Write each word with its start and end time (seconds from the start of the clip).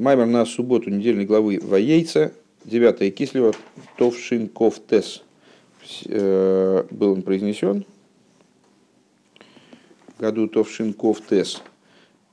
Маймер 0.00 0.24
на 0.24 0.46
субботу 0.46 0.88
недельной 0.88 1.26
главы 1.26 1.60
Воейца, 1.62 2.32
9 2.64 3.14
Кислева, 3.14 3.52
Товшинков 3.98 4.80
Тес. 4.88 5.22
Э, 6.06 6.86
был 6.90 7.12
он 7.12 7.20
произнесен 7.20 7.84
в 10.16 10.20
году 10.22 10.48
Товшинков 10.48 11.20
Тес. 11.28 11.60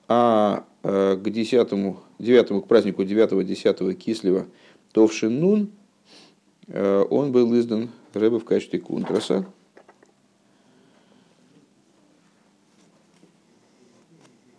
А 0.07 0.63
э, 0.81 1.17
к 1.21 1.29
10 1.29 1.69
9 2.19 2.63
к 2.63 2.67
празднику 2.67 3.03
9-10 3.03 3.93
Кислева 3.95 4.47
Товшин 4.93 5.69
э, 6.69 7.05
он 7.09 7.33
был 7.33 7.53
издан 7.59 7.89
Рэбе 8.13 8.39
в 8.39 8.45
качестве 8.45 8.79
кунтраса. 8.79 9.45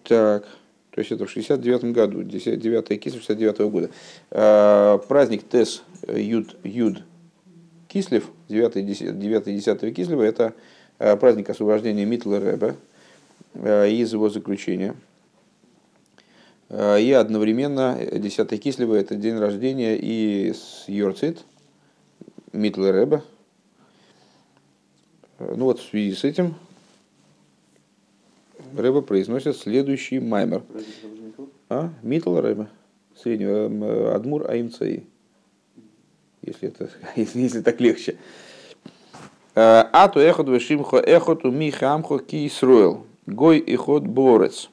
Так, 0.04 0.46
то 0.98 1.00
есть 1.00 1.12
это 1.12 1.26
в 1.26 1.30
69 1.30 1.92
году, 1.92 2.24
9 2.24 3.00
кислев 3.00 3.22
69 3.22 3.58
года. 3.70 3.90
А, 4.32 4.98
праздник 4.98 5.48
Тес 5.48 5.84
Юд, 6.08 6.56
Юд 6.64 7.04
Кислев, 7.86 8.24
9-10 8.48 9.92
Кислева, 9.92 10.22
это 10.24 10.54
а, 10.98 11.14
праздник 11.14 11.50
освобождения 11.50 12.04
Митла 12.04 12.40
Рэба 12.40 12.74
а, 13.54 13.86
из 13.86 14.12
его 14.12 14.28
заключения. 14.28 14.96
И 16.68 17.14
одновременно 17.16 17.96
10 18.12 18.60
Кислева 18.60 18.96
это 18.96 19.14
день 19.14 19.38
рождения 19.38 19.96
и 19.96 20.52
Йорцит, 20.88 21.44
Митла 22.52 22.90
Рэба. 22.90 23.22
Ну 25.38 25.66
вот 25.66 25.78
в 25.78 25.88
связи 25.88 26.16
с 26.16 26.24
этим 26.24 26.56
Рэба 28.76 29.02
произносит 29.02 29.56
следующий 29.56 30.20
маймер. 30.20 30.62
А? 31.68 31.90
Митл 32.02 32.38
Рэба. 32.38 32.68
Среднего 33.16 33.66
эм, 33.66 34.14
Адмур 34.14 34.50
Аимцаи. 34.50 35.06
Если, 36.42 36.68
это, 36.68 36.90
если, 37.16 37.40
если 37.40 37.60
так 37.60 37.80
легче. 37.80 38.16
А 39.54 40.08
то 40.08 40.20
эхот 40.20 40.48
вешимхо 40.48 40.98
эхоту 40.98 41.50
ми 41.50 41.70
хамхо 41.70 42.18
ки 42.18 42.46
Исруэл. 42.46 43.04
Гой 43.26 43.58
и 43.58 43.74
ход 43.76 44.04
борец. 44.04 44.70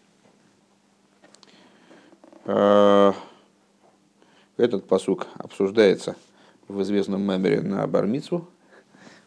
Этот 4.57 4.85
посук 4.87 5.27
обсуждается 5.37 6.15
в 6.67 6.81
известном 6.83 7.23
мемере 7.23 7.61
на 7.61 7.85
Бармицу, 7.87 8.47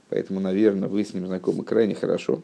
поэтому, 0.08 0.40
наверное, 0.40 0.88
вы 0.88 1.04
с 1.04 1.12
ним 1.12 1.26
знакомы 1.26 1.64
крайне 1.64 1.94
хорошо. 1.94 2.40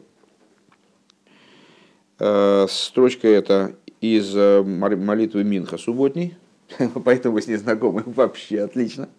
Э, 2.17 2.65
строчка 2.69 3.27
эта 3.27 3.75
из 3.99 4.33
э, 4.35 4.63
молитвы 4.63 5.43
Минха 5.43 5.77
субботней, 5.77 6.35
поэтому 7.03 7.41
с 7.41 7.47
ней 7.47 7.57
знакомы 7.57 8.03
вообще 8.05 8.61
отлично. 8.61 9.09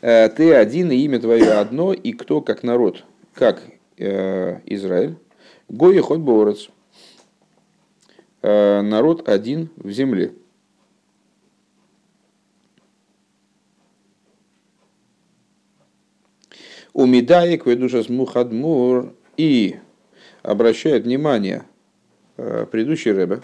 Э, 0.00 0.28
Ты 0.28 0.52
один, 0.54 0.90
и 0.90 0.96
имя 0.96 1.20
твое 1.20 1.52
одно, 1.52 1.92
и 1.92 2.12
кто 2.12 2.40
как 2.40 2.62
народ, 2.62 3.04
как 3.34 3.62
Израиль. 3.96 5.16
Гой 5.68 5.98
ход 6.00 6.18
борец. 6.20 6.70
Народ 8.42 9.28
один 9.28 9.68
в 9.76 9.90
земле. 9.92 10.32
У 16.92 17.06
Медаек, 17.06 17.64
Ведушас 17.64 18.08
Мухадмур, 18.08 19.14
и 19.36 19.76
обращает 20.42 21.04
внимание 21.04 21.64
предыдущий 22.70 23.12
Рэбе, 23.12 23.40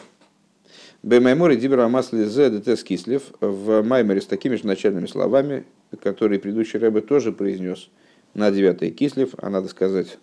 Бемайморе 1.03 1.57
Дибра 1.57 1.87
Масли 1.89 2.25
Зе 2.25 2.51
Детес 2.51 2.83
Кислев 2.83 3.23
в 3.41 3.83
Майморе 3.83 4.21
с 4.21 4.27
такими 4.27 4.57
же 4.57 4.67
начальными 4.67 5.07
словами, 5.07 5.65
которые 6.03 6.41
предыдущий 6.41 6.79
Рэбе 6.79 7.01
тоже 7.01 7.33
произнес 7.33 7.89
на 8.35 8.51
9 8.51 8.97
Кислев, 8.97 9.31
а 9.39 9.49
надо 9.49 9.69
сказать, 9.69 10.19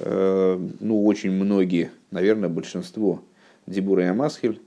э, 0.00 0.68
ну, 0.80 1.04
очень 1.06 1.30
многие, 1.30 1.90
наверное, 2.10 2.48
большинство 2.48 3.22
Дибура 3.66 4.02
и 4.02 4.06
Амасхель, 4.06 4.60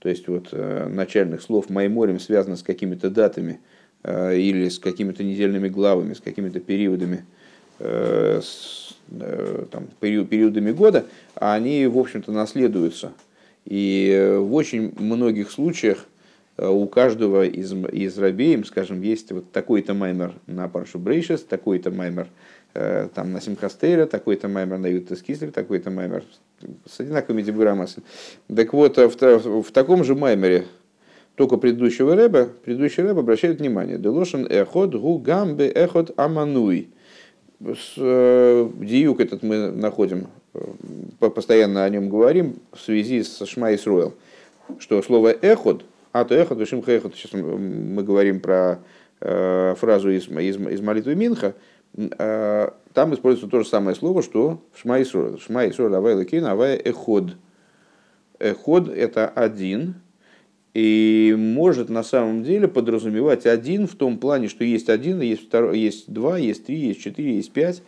то 0.00 0.08
есть 0.08 0.26
вот 0.26 0.48
э, 0.52 0.88
начальных 0.88 1.42
слов 1.42 1.70
Майморем 1.70 2.18
связано 2.18 2.56
с 2.56 2.62
какими-то 2.62 3.10
датами 3.10 3.60
или 4.04 4.68
с 4.68 4.78
какими-то 4.78 5.24
недельными 5.24 5.68
главами, 5.68 6.14
с 6.14 6.20
какими-то 6.20 6.60
периодами, 6.60 7.24
с 7.80 8.87
Э, 8.87 8.87
там, 9.70 9.88
периодами 10.00 10.70
года, 10.72 11.06
а 11.34 11.54
они, 11.54 11.86
в 11.86 11.98
общем-то, 11.98 12.32
наследуются. 12.32 13.12
И 13.64 14.36
в 14.38 14.54
очень 14.54 14.94
многих 14.98 15.50
случаях 15.50 16.06
э, 16.56 16.66
у 16.66 16.86
каждого 16.86 17.44
из, 17.44 17.72
из 17.72 18.18
рабеем, 18.18 18.64
скажем, 18.64 19.02
есть 19.02 19.30
вот 19.30 19.52
такой-то 19.52 19.92
маймер 19.92 20.32
на 20.46 20.68
Паршу 20.68 20.98
Брейшес, 20.98 21.42
такой-то 21.42 21.90
маймер 21.90 22.28
э, 22.74 23.08
там, 23.14 23.32
на 23.32 23.42
Симхастейра, 23.42 24.06
такой-то 24.06 24.48
маймер 24.48 24.78
на 24.78 24.86
Ютас 24.86 25.20
Кислер, 25.20 25.50
такой-то 25.52 25.90
маймер 25.90 26.24
с 26.90 27.00
одинаковыми 27.00 27.42
дебурамасами. 27.42 28.06
Так 28.54 28.72
вот, 28.72 28.96
в, 28.96 29.62
в 29.62 29.70
таком 29.72 30.02
же 30.02 30.14
маймере, 30.14 30.64
только 31.34 31.56
предыдущего 31.56 32.16
рэба, 32.16 32.48
предыдущий 32.64 33.02
рэб 33.02 33.18
обращает 33.18 33.60
внимание. 33.60 33.98
Делошен 33.98 34.46
эхот 34.48 34.94
гу 34.94 35.18
гамбе 35.18 35.68
эхот 35.68 36.18
амануй 36.18 36.88
Э, 37.60 38.70
диюк 38.76 39.20
этот 39.20 39.42
мы 39.42 39.72
находим, 39.72 40.28
э, 40.54 41.30
постоянно 41.30 41.84
о 41.84 41.88
нем 41.88 42.08
говорим 42.08 42.60
в 42.72 42.80
связи 42.80 43.22
с 43.24 43.44
Шма 43.44 43.74
Исруэл, 43.74 44.14
что 44.78 45.02
слово 45.02 45.32
эход, 45.32 45.84
а 46.12 46.24
то 46.24 46.36
эход, 46.36 46.58
вишим 46.58 46.84
эход, 46.86 47.16
сейчас 47.16 47.32
мы 47.32 48.02
говорим 48.04 48.38
про 48.38 48.78
э, 49.20 49.74
фразу 49.76 50.10
из, 50.10 50.28
из, 50.28 50.56
из 50.56 50.80
молитвы 50.80 51.16
Минха, 51.16 51.54
там 51.96 53.14
используется 53.14 53.48
то 53.48 53.60
же 53.60 53.66
самое 53.66 53.96
слово, 53.96 54.22
что 54.22 54.60
в 54.72 54.80
Шма 54.80 55.02
Исруэл. 55.02 55.38
Шма 55.38 55.68
Исруэл 55.68 55.94
авай 55.94 56.14
лекин 56.16 56.44
авай 56.44 56.76
эход. 56.76 57.34
Эход 58.38 58.88
это 58.88 59.26
один, 59.26 59.94
и 60.78 61.34
может 61.36 61.88
на 61.88 62.04
самом 62.04 62.44
деле 62.44 62.68
подразумевать 62.68 63.46
один 63.46 63.88
в 63.88 63.96
том 63.96 64.16
плане, 64.16 64.46
что 64.46 64.62
есть 64.62 64.88
один, 64.88 65.20
есть, 65.20 65.48
второй, 65.48 65.76
есть 65.76 66.08
два, 66.08 66.38
есть 66.38 66.66
три, 66.66 66.76
есть 66.76 67.00
четыре, 67.00 67.34
есть 67.34 67.50
пять. 67.50 67.82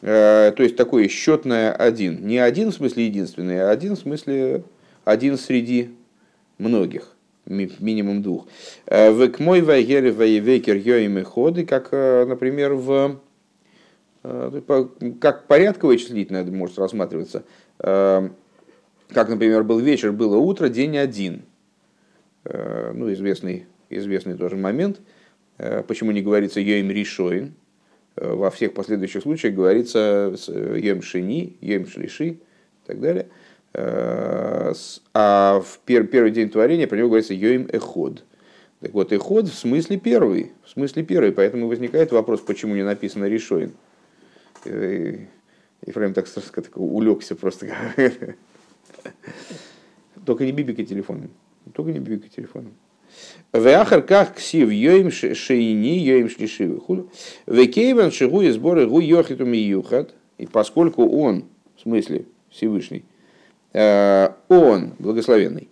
Э, 0.00 0.50
то 0.56 0.62
есть 0.62 0.74
такое 0.74 1.08
счетное 1.08 1.70
один. 1.70 2.26
Не 2.26 2.38
один 2.38 2.70
в 2.70 2.74
смысле 2.74 3.06
единственный, 3.06 3.62
а 3.62 3.70
один 3.70 3.94
в 3.94 3.98
смысле 3.98 4.64
один 5.04 5.36
среди 5.36 5.90
многих, 6.56 7.14
минимум 7.44 8.22
двух. 8.22 8.46
Э, 8.86 9.10
в 9.10 9.38
мой 9.40 9.60
вайгер 9.60 10.10
вайвекер 10.10 10.76
йоим 10.76 11.22
ходы, 11.24 11.66
как, 11.66 11.88
э, 11.92 12.24
например, 12.24 12.72
в 12.74 13.20
как 15.20 15.46
порядковое 15.46 15.98
числительное 15.98 16.44
может 16.44 16.78
рассматриваться. 16.78 17.44
Как, 17.76 18.30
например, 19.12 19.64
был 19.64 19.78
вечер, 19.80 20.12
было 20.12 20.38
утро, 20.38 20.70
день 20.70 20.96
один– 20.96 21.42
ну, 22.44 23.12
известный, 23.12 23.66
известный 23.90 24.36
тоже 24.36 24.56
момент, 24.56 25.00
э, 25.58 25.82
почему 25.82 26.12
не 26.12 26.22
говорится 26.22 26.60
«Йоим 26.60 26.90
Ришоин», 26.90 27.54
э, 28.16 28.32
во 28.32 28.50
всех 28.50 28.74
последующих 28.74 29.22
случаях 29.22 29.54
говорится 29.54 30.34
«Йоим 30.48 31.02
Шини», 31.02 31.56
«Йоим 31.60 31.86
Шлиши» 31.86 32.26
и 32.28 32.38
так 32.86 33.00
далее. 33.00 33.28
А 33.76 35.60
в 35.60 35.80
первый 35.84 36.30
день 36.30 36.48
творения 36.48 36.86
про 36.86 36.96
него 36.96 37.08
говорится 37.08 37.34
«Йоим 37.34 37.68
Эход». 37.72 38.24
Так 38.80 38.92
вот, 38.92 39.12
Эход 39.12 39.48
в 39.48 39.54
смысле 39.54 39.98
первый, 39.98 40.52
в 40.64 40.70
смысле 40.70 41.02
первый, 41.02 41.32
поэтому 41.32 41.66
возникает 41.66 42.12
вопрос, 42.12 42.40
почему 42.40 42.76
не 42.76 42.84
написано 42.84 43.24
«Ришоин». 43.24 43.72
Ефраим 44.64 46.14
так, 46.14 46.28
так 46.28 46.76
улегся 46.76 47.34
просто. 47.34 47.74
Только 50.24 50.44
не 50.44 50.52
бибикай 50.52 50.84
телефоном. 50.86 51.30
Только 51.72 51.92
не 51.92 51.98
бьюкай 51.98 52.28
телефоном. 52.28 52.74
Веахар 53.52 54.02
как 54.02 54.34
ксив 54.34 54.70
йоим 54.70 55.10
шейни 55.10 55.98
йоим 55.98 56.28
шлишивы 56.28 56.80
худу. 56.80 57.10
Векейван 57.46 58.10
шигу 58.10 58.42
и 58.42 58.50
сборы 58.50 58.86
гу 58.86 59.00
йохиту 59.00 59.44
миюхат. 59.44 60.14
И 60.38 60.46
поскольку 60.46 61.06
он, 61.06 61.44
в 61.76 61.82
смысле 61.82 62.24
Всевышний, 62.50 63.04
э, 63.72 64.28
он 64.48 64.92
благословенный, 64.98 65.68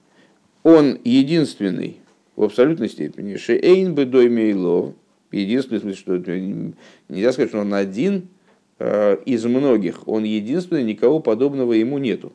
он 0.63 0.99
единственный 1.03 1.97
в 2.37 2.45
абсолютной 2.45 2.89
степени. 2.89 3.37
Шейн 3.37 3.95
бы 3.95 4.05
доймейлов. 4.05 4.95
Единственный 5.33 5.81
смысл, 5.81 5.99
что 5.99 6.19
нельзя 6.19 7.33
сказать, 7.33 7.51
что 7.51 7.61
он 7.61 7.75
один 7.75 8.29
э, 8.79 9.17
из 9.25 9.45
многих. 9.45 10.07
Он 10.07 10.25
единственный, 10.25 10.85
никого 10.85 11.21
подобного 11.21 11.73
ему 11.73 11.99
нету. 11.99 12.33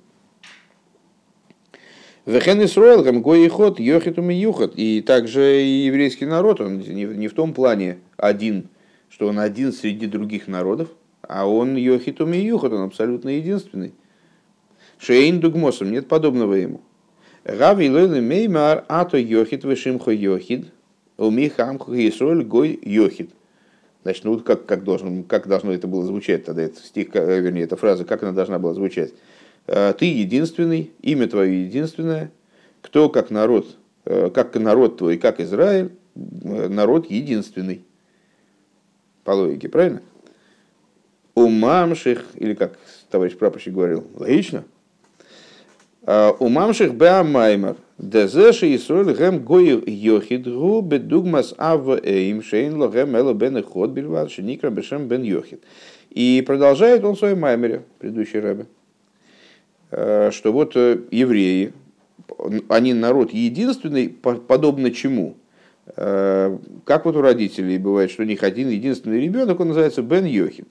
Вехен 2.27 2.62
Исруэл, 2.62 3.03
Гамгой 3.03 3.45
и 3.45 3.47
Ход, 3.47 3.79
Йохит 3.79 4.18
Юхат. 4.18 4.74
И 4.75 5.01
также 5.01 5.63
и 5.63 5.85
еврейский 5.85 6.25
народ, 6.25 6.59
он 6.59 6.79
не 6.79 7.29
в 7.29 7.33
том 7.33 7.53
плане 7.53 8.00
один, 8.18 8.68
что 9.09 9.27
он 9.27 9.39
один 9.39 9.71
среди 9.71 10.07
других 10.07 10.50
народов, 10.50 10.89
а 11.21 11.47
он 11.47 11.77
Йохит 11.77 12.19
Юхат, 12.19 12.74
он 12.74 12.81
абсолютно 12.81 13.29
единственный. 13.29 13.94
Шейн 15.00 15.39
Дугмосом, 15.39 15.89
нет 15.89 16.09
подобного 16.09 16.56
ему. 16.56 16.81
Рави 17.45 17.89
лойли 17.89 18.19
меймар 18.19 18.83
ато 18.89 19.18
йохид 19.18 19.63
вышимхо 19.63 20.12
йохид, 20.12 20.65
у 21.18 21.31
михамху 21.31 21.94
Исроль 21.94 22.44
гой 22.44 22.77
йохид. 22.83 23.30
Значит, 24.03 24.25
ну 24.25 24.38
как, 24.39 24.65
как, 24.65 24.83
должен, 24.83 25.23
как 25.23 25.47
должно 25.47 25.71
это 25.71 25.88
было 25.88 26.06
звучать 26.06 26.44
тогда, 26.44 26.63
этот 26.63 26.80
стих, 26.80 27.07
э, 27.13 27.39
вернее, 27.39 27.63
эта 27.63 27.77
фраза, 27.77 28.03
как 28.03 28.23
она 28.23 28.33
должна 28.33 28.59
была 28.59 28.73
звучать? 28.73 29.12
«Э, 29.68 29.94
Ты 29.98 30.06
единственный, 30.06 30.92
имя 31.02 31.28
твое 31.28 31.64
единственное, 31.66 32.31
кто 32.81 33.10
как 33.10 33.30
народ, 33.30 33.75
э, 34.06 34.30
как 34.34 34.56
народ 34.56 34.98
твой, 34.98 35.18
как 35.18 35.40
Израиль, 35.40 35.92
народ 36.16 37.10
единственный. 37.12 37.84
По 39.24 39.31
логике, 39.31 39.69
правильно? 39.69 40.02
Умамших, 41.36 42.25
или 42.36 42.56
как 42.56 42.80
товарищ 43.12 43.36
прапорщик 43.38 43.74
говорил, 43.74 44.08
логично? 44.16 44.64
Умамших 46.06 46.96
беамаймар, 46.96 47.75
Дезеши 47.98 48.75
Исроль 48.75 49.14
гэм 49.14 49.44
гой 49.44 49.84
йохид 49.86 50.48
гу 50.48 50.81
бедугмас 50.81 51.56
ав 51.58 51.88
эйм 52.04 52.44
шейн 52.44 52.78
логэм 52.78 53.16
эло 53.16 53.34
бен 53.34 53.64
ход 53.64 53.90
бельвад 53.90 54.31
шеникра 54.31 54.69
бешем 54.69 55.08
бен 55.08 55.24
йохид. 55.24 55.64
И 56.12 56.44
продолжает 56.46 57.04
он 57.04 57.16
в 57.16 57.19
своем 57.19 57.40
маймере, 57.40 57.84
предыдущий 57.98 58.40
рэбе, 58.40 58.64
э, 58.64 58.66
что 59.89 60.51
вот 60.51 60.75
э, 60.75 61.00
евреи, 61.12 61.74
они 62.68 62.94
народ 62.94 63.31
единственный, 63.31 64.10
подобно 64.10 64.92
чему? 64.92 65.38
Э, 65.95 66.57
как 66.84 67.06
вот 67.06 67.16
у 67.16 67.22
родителей 67.22 67.78
бывает, 67.78 68.12
что 68.12 68.24
у 68.24 68.25
них 68.25 68.44
один 68.44 68.69
единственный 68.69 69.22
ребенок, 69.22 69.60
он 69.60 69.69
называется 69.69 70.01
Бен 70.01 70.25
Йохид. 70.25 70.68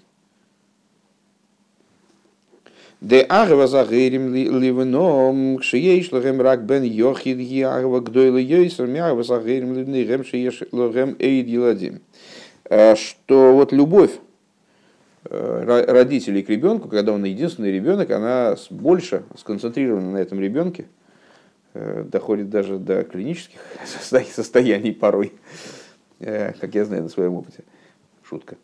Де 3.00 3.20
агва 3.20 3.66
загирим 3.66 4.34
ливеном, 4.34 5.58
кшиеш 5.58 6.12
лохем 6.12 6.40
рак 6.40 6.64
бен 6.64 6.82
йохид 6.82 7.36
ги 7.36 7.60
агва 7.60 8.00
гдойла 8.00 8.38
йойсер, 8.38 8.86
мягва 8.86 9.22
загирим 9.22 9.74
ливнигем, 9.74 10.24
шиеш 10.24 10.62
лохем 10.72 11.14
эйд 11.18 11.46
еладим. 11.46 12.00
Что 12.64 13.52
вот 13.52 13.72
любовь 13.72 14.12
родителей 15.30 16.42
к 16.42 16.48
ребенку, 16.48 16.88
когда 16.88 17.12
он 17.12 17.24
единственный 17.24 17.72
ребенок, 17.72 18.10
она 18.10 18.56
больше 18.70 19.24
сконцентрирована 19.36 20.12
на 20.12 20.18
этом 20.18 20.40
ребенке, 20.40 20.86
доходит 21.74 22.50
даже 22.50 22.78
до 22.78 23.04
клинических 23.04 23.60
состояний 24.34 24.92
порой, 24.92 25.32
как 26.18 26.74
я 26.74 26.84
знаю 26.84 27.04
на 27.04 27.08
своем 27.08 27.34
опыте. 27.34 27.64
Шутка. 28.22 28.56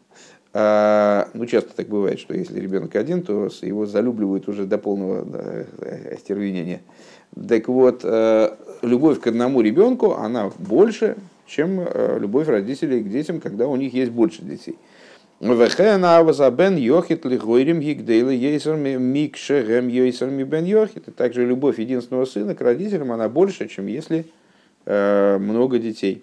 А, 0.55 1.29
ну, 1.33 1.47
часто 1.47 1.75
так 1.75 1.89
бывает, 1.89 2.21
что 2.21 2.35
если 2.35 2.61
ребенок 2.61 2.95
один, 2.97 3.23
то 3.23 3.49
его 3.63 3.87
залюбливают 3.87 4.49
уже 4.49 4.67
до 4.67 4.77
полного 4.77 5.27
остервенения. 6.13 6.83
Так 7.49 7.69
вот, 7.69 8.03
э, 8.05 8.51
любовь 8.83 9.21
к 9.21 9.27
одному 9.27 9.63
ребенку, 9.63 10.13
она 10.13 10.51
больше, 10.59 11.17
чем 11.47 11.81
э, 11.81 12.19
любовь 12.21 12.49
родителей 12.49 13.01
к 13.01 13.09
детям, 13.09 13.41
когда 13.41 13.67
у 13.67 13.77
них 13.77 13.95
есть 13.95 14.13
больше 14.13 14.43
детей. 14.43 14.77
Бен 15.43 16.77
йохит 16.77 17.25
лихойрим 17.25 17.81
гигдейла 17.81 18.31
ейсерми 18.31 18.97
микшерем 18.97 19.89
ейсерми 19.89 20.45
бен 20.45 20.65
йохит. 20.65 21.15
Также 21.17 21.45
любовь 21.45 21.81
единственного 21.81 22.27
сына 22.27 22.55
к 22.55 22.61
родителям, 22.61 23.11
она 23.11 23.29
больше, 23.29 23.69
чем 23.69 23.87
если 23.87 24.25
э, 24.87 25.39
много 25.39 25.79
детей. 25.81 26.23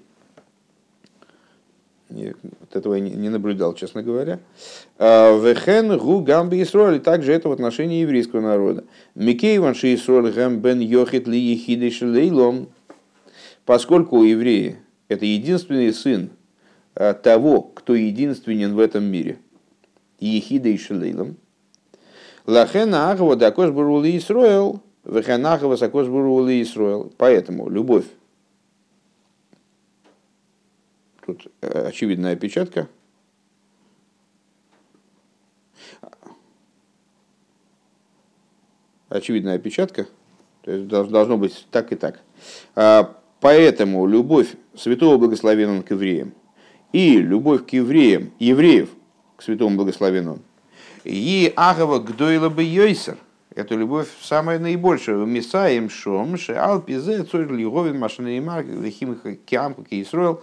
Вот 2.09 2.75
этого 2.75 2.95
я 2.95 3.01
не 3.01 3.29
наблюдал, 3.29 3.75
честно 3.75 4.01
говоря. 4.01 4.39
А, 4.97 5.37
Вехен 5.37 5.95
гу 5.97 6.21
гамби 6.21 6.63
Исроль, 6.63 6.99
также 6.99 7.33
это 7.33 7.49
в 7.49 7.51
отношении 7.51 8.01
еврейского 8.01 8.41
народа. 8.41 8.83
Микейван 9.13 9.75
ши 9.75 9.93
Исроль 9.93 10.31
гам 10.31 10.59
бен 10.59 10.79
йохит 10.79 11.27
ли 11.27 11.37
ехидей 11.37 11.93
лейлом. 12.01 12.69
Поскольку 13.65 14.17
у 14.17 14.23
евреи 14.23 14.77
это 15.07 15.25
единственный 15.25 15.93
сын 15.93 16.31
того, 16.99 17.61
кто 17.61 17.95
единственен 17.95 18.75
в 18.75 18.79
этом 18.79 19.05
мире. 19.05 19.39
Ехидей 20.19 20.77
шелейлом. 20.77 21.37
Лахен 22.45 22.93
агва 22.93 23.37
дакош 23.37 23.71
бурули 23.71 24.17
Исроэл. 24.17 24.81
Вехен 25.05 25.45
агва 25.45 25.77
сакош 25.77 26.07
бурули 26.07 26.61
Исроэл. 26.61 27.13
Поэтому 27.17 27.69
любовь 27.69 28.05
Тут 31.25 31.45
э, 31.61 31.87
очевидная 31.87 32.33
опечатка. 32.33 32.87
Очевидная 39.09 39.55
опечатка. 39.55 40.07
То 40.63 40.71
есть 40.71 40.87
должно 40.87 41.37
быть 41.37 41.67
так 41.69 41.91
и 41.91 41.95
так. 41.95 42.19
А, 42.75 43.15
поэтому 43.39 44.07
любовь 44.07 44.55
святого 44.75 45.17
благословенного 45.17 45.83
к 45.83 45.91
евреям 45.91 46.33
и 46.91 47.17
любовь 47.17 47.65
к 47.65 47.69
евреям, 47.69 48.31
евреев 48.39 48.89
к 49.35 49.43
святому 49.43 49.75
благословенному, 49.75 50.39
и 51.03 51.53
агава 51.55 51.99
гдойла 51.99 52.49
бы 52.49 52.63
йойсер, 52.63 53.17
эту 53.55 53.77
любовь 53.77 54.07
самая 54.21 54.59
наибольшая. 54.59 55.17
Мисаем 55.17 55.89
шом, 55.89 56.37
ше 56.37 56.53
алпизе, 56.53 57.23
цорь 57.23 57.51
лиговин, 57.51 57.97
машина 57.97 58.35
и 58.35 58.39
марк, 58.39 58.67
лихим 58.67 59.15
киисроил, 59.15 60.41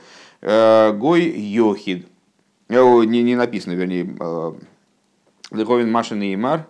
Э, 0.48 0.92
Гой 0.92 1.24
Йохид. 1.24 2.06
Э, 2.68 3.04
не, 3.04 3.22
не 3.22 3.34
написано, 3.34 3.72
вернее, 3.72 4.16
э, 4.18 4.52
Лиховин 5.50 5.90
Машин 5.90 6.22
и 6.22 6.34
Имар. 6.34 6.68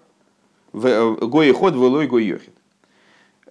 Гой 0.73 1.53
Ход, 1.53 1.75
Велой 1.75 2.07
Гой 2.07 2.25
Йохид. 2.25 2.55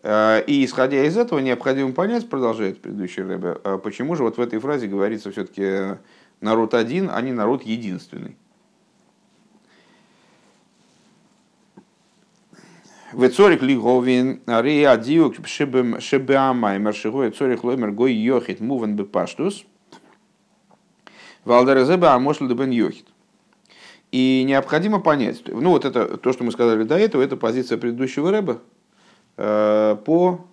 И 0.06 0.64
исходя 0.64 1.04
из 1.04 1.18
этого 1.18 1.40
необходимо 1.40 1.92
понять, 1.92 2.30
продолжает 2.30 2.80
предыдущий 2.80 3.24
Рэбе, 3.24 3.56
почему 3.80 4.16
же 4.16 4.22
вот 4.22 4.38
в 4.38 4.42
этой 4.42 4.60
фразе 4.60 4.86
говорится 4.86 5.32
все-таки 5.32 5.98
народ 6.42 6.76
один, 6.76 7.10
а 7.12 7.20
не 7.22 7.32
народ 7.32 7.64
единственный. 7.64 8.38
Вецорих 13.14 13.64
лиговин 13.64 14.42
реа 14.46 14.98
диук 14.98 15.36
шебеамай 15.48 16.78
маршигой 16.78 17.32
цорих 17.32 17.64
лоймер 17.64 17.92
гой 17.92 18.14
йохит 18.14 18.60
муван 18.60 18.96
бепаштус– 18.96 19.66
Валдерезеба 21.46 22.14
Амошл 22.14 22.48
бен 22.48 22.72
Йохит. 22.72 23.06
И 24.12 24.44
необходимо 24.46 25.00
понять, 25.00 25.44
ну 25.48 25.72
вот 25.72 25.86
это 25.86 26.18
то, 26.18 26.34
что 26.34 26.44
мы 26.44 26.52
сказали 26.52 26.84
до 26.84 26.98
этого, 26.98 27.22
это 27.22 27.38
позиция 27.38 27.78
предыдущего 27.78 28.32
Рэба 28.32 28.54
э, 28.54 28.75
по 29.36 30.46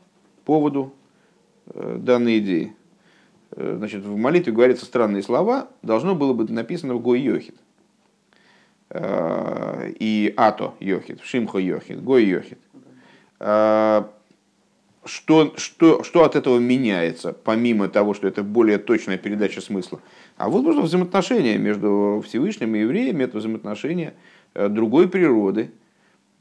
поводу 0.45 0.93
э, 1.67 1.99
данной 1.99 2.39
идеи. 2.39 2.75
Э, 3.53 3.77
значит, 3.79 4.05
в 4.05 4.17
молитве 4.17 4.53
говорятся 4.53 4.85
странные 4.85 5.23
слова, 5.23 5.69
должно 5.83 6.15
было 6.15 6.33
быть 6.33 6.51
написано 6.51 6.95
Гой 6.95 7.21
Йохит. 7.21 7.55
И 8.95 10.35
Ато 10.37 10.75
Йохит, 10.79 11.23
Шимхо 11.23 11.59
Йохит, 11.59 12.05
Гой 12.05 12.25
Йохит 12.25 12.59
что, 15.05 15.55
что, 15.57 16.03
что 16.05 16.25
от 16.25 16.37
этого 16.37 16.59
меняется, 16.59 17.33
помимо 17.33 17.89
того, 17.89 18.15
что 18.15 18.29
это 18.29 18.43
более 18.43 18.79
точная 18.79 19.19
передача 19.19 19.61
смысла. 19.61 20.01
А 20.37 20.49
вот 20.49 20.63
нужно 20.63 20.83
взаимоотношения 20.83 21.59
между 21.59 22.23
Всевышним 22.25 22.75
и 22.75 22.81
евреем, 22.81 23.21
это 23.21 23.39
взаимоотношения 23.39 24.15
э, 24.55 24.69
другой 24.69 25.09
природы. 25.09 25.73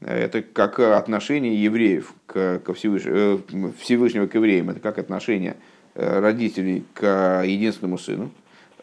Это 0.04 0.42
как 0.42 0.80
отношение 0.80 1.62
евреев 1.62 2.12
к, 2.26 2.60
к 2.60 2.74
Всевышнему, 2.74 3.16
э, 3.16 3.72
Всевышнего 3.78 4.26
к 4.26 4.34
евреям, 4.34 4.70
это 4.70 4.80
как 4.80 4.98
отношение 4.98 5.56
э, 5.94 6.20
родителей 6.20 6.84
к 6.94 7.42
единственному 7.44 7.98
сыну, 7.98 8.30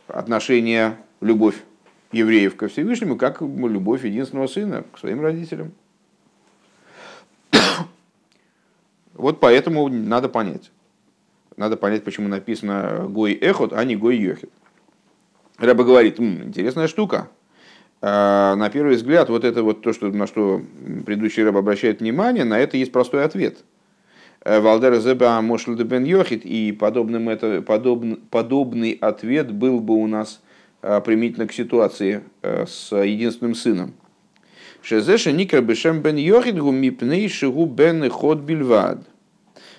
отношение, 0.08 0.98
любовь 1.20 1.56
евреев 2.12 2.56
ко 2.56 2.68
Всевышнему, 2.70 3.18
как 3.18 3.42
любовь 3.42 4.06
единственного 4.06 4.48
сына 4.48 4.86
к 4.94 5.00
своим 5.00 5.22
родителям. 5.22 5.74
Вот 9.14 9.42
поэтому 9.42 9.90
надо 9.90 10.30
понять. 10.30 10.72
Надо 11.58 11.76
понять, 11.76 12.06
почему 12.06 12.30
написано 12.30 13.08
Гой 13.10 13.34
Эхот, 13.34 13.74
а 13.74 13.84
не 13.84 13.98
Гой 13.98 14.16
Йохит. 14.16 14.50
Рэба 15.58 15.84
говорит, 15.84 16.18
М, 16.20 16.44
интересная 16.44 16.88
штука. 16.88 17.28
А, 18.02 18.56
на 18.56 18.70
первый 18.70 18.96
взгляд, 18.96 19.30
вот 19.30 19.44
это 19.44 19.64
вот 19.64 19.82
то, 19.82 19.94
что, 19.94 20.08
на 20.08 20.26
что 20.28 20.62
предыдущий 21.06 21.44
рэб 21.44 21.58
обращает 21.58 22.00
внимание, 22.00 22.46
на 22.46 22.58
это 22.60 22.78
есть 22.78 22.92
простой 22.92 23.26
ответ. 23.26 23.58
Э, 24.46 24.60
Валдер 24.62 25.00
Зеба 25.00 25.42
Мошл 25.42 25.74
бен 25.74 26.06
Йохит, 26.06 26.46
и 26.46 26.72
подобным 26.72 27.28
это, 27.28 27.62
подобный, 27.62 28.18
подобный 28.30 28.92
ответ 28.92 29.52
был 29.52 29.80
бы 29.80 29.96
у 29.96 30.08
нас 30.08 30.42
а, 30.82 31.02
применительно 31.02 31.46
к 31.46 31.52
ситуации 31.52 32.24
э, 32.42 32.66
с 32.66 32.96
единственным 32.96 33.54
сыном. 33.54 33.94
Шезеша 34.82 35.34
никер 35.34 35.62
бешем 35.62 36.02
бен 36.02 36.16
йохидгу 36.16 36.72
мипней 36.72 37.28
шигу 37.28 37.66
бен 37.66 38.10
ход 38.10 38.40
бильвад. 38.40 39.00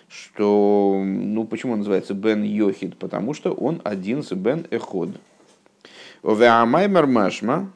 Что, 0.08 1.02
ну 1.06 1.44
почему 1.44 1.72
он 1.72 1.78
называется 1.78 2.12
бен 2.12 2.42
йохид? 2.42 2.98
Потому 2.98 3.32
что 3.32 3.52
он 3.52 3.80
один 3.82 4.22
с 4.22 4.32
бен 4.32 4.66
эход. 4.70 5.10
Овеамаймер 6.22 7.06
машма, 7.06 7.72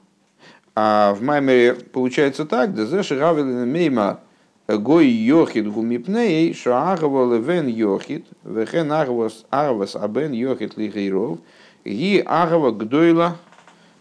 а 0.75 1.14
в 1.14 1.23
Маймере 1.23 1.75
получается 1.75 2.45
так, 2.45 2.75
дезеши 2.75 3.19
равелин 3.19 3.71
мейма 3.71 4.21
Гой 4.66 5.09
йохид 5.09 5.71
гумипней, 5.71 6.54
шаагава 6.54 7.35
левен 7.35 7.69
йохид, 7.69 8.25
вехен 8.45 8.93
агвас 8.93 9.45
агвас 9.50 9.95
абен 9.95 10.33
йохид 10.33 10.78
лигейров, 10.78 11.38
ги 11.85 12.23
агава 12.25 12.73
гдойла 12.73 13.37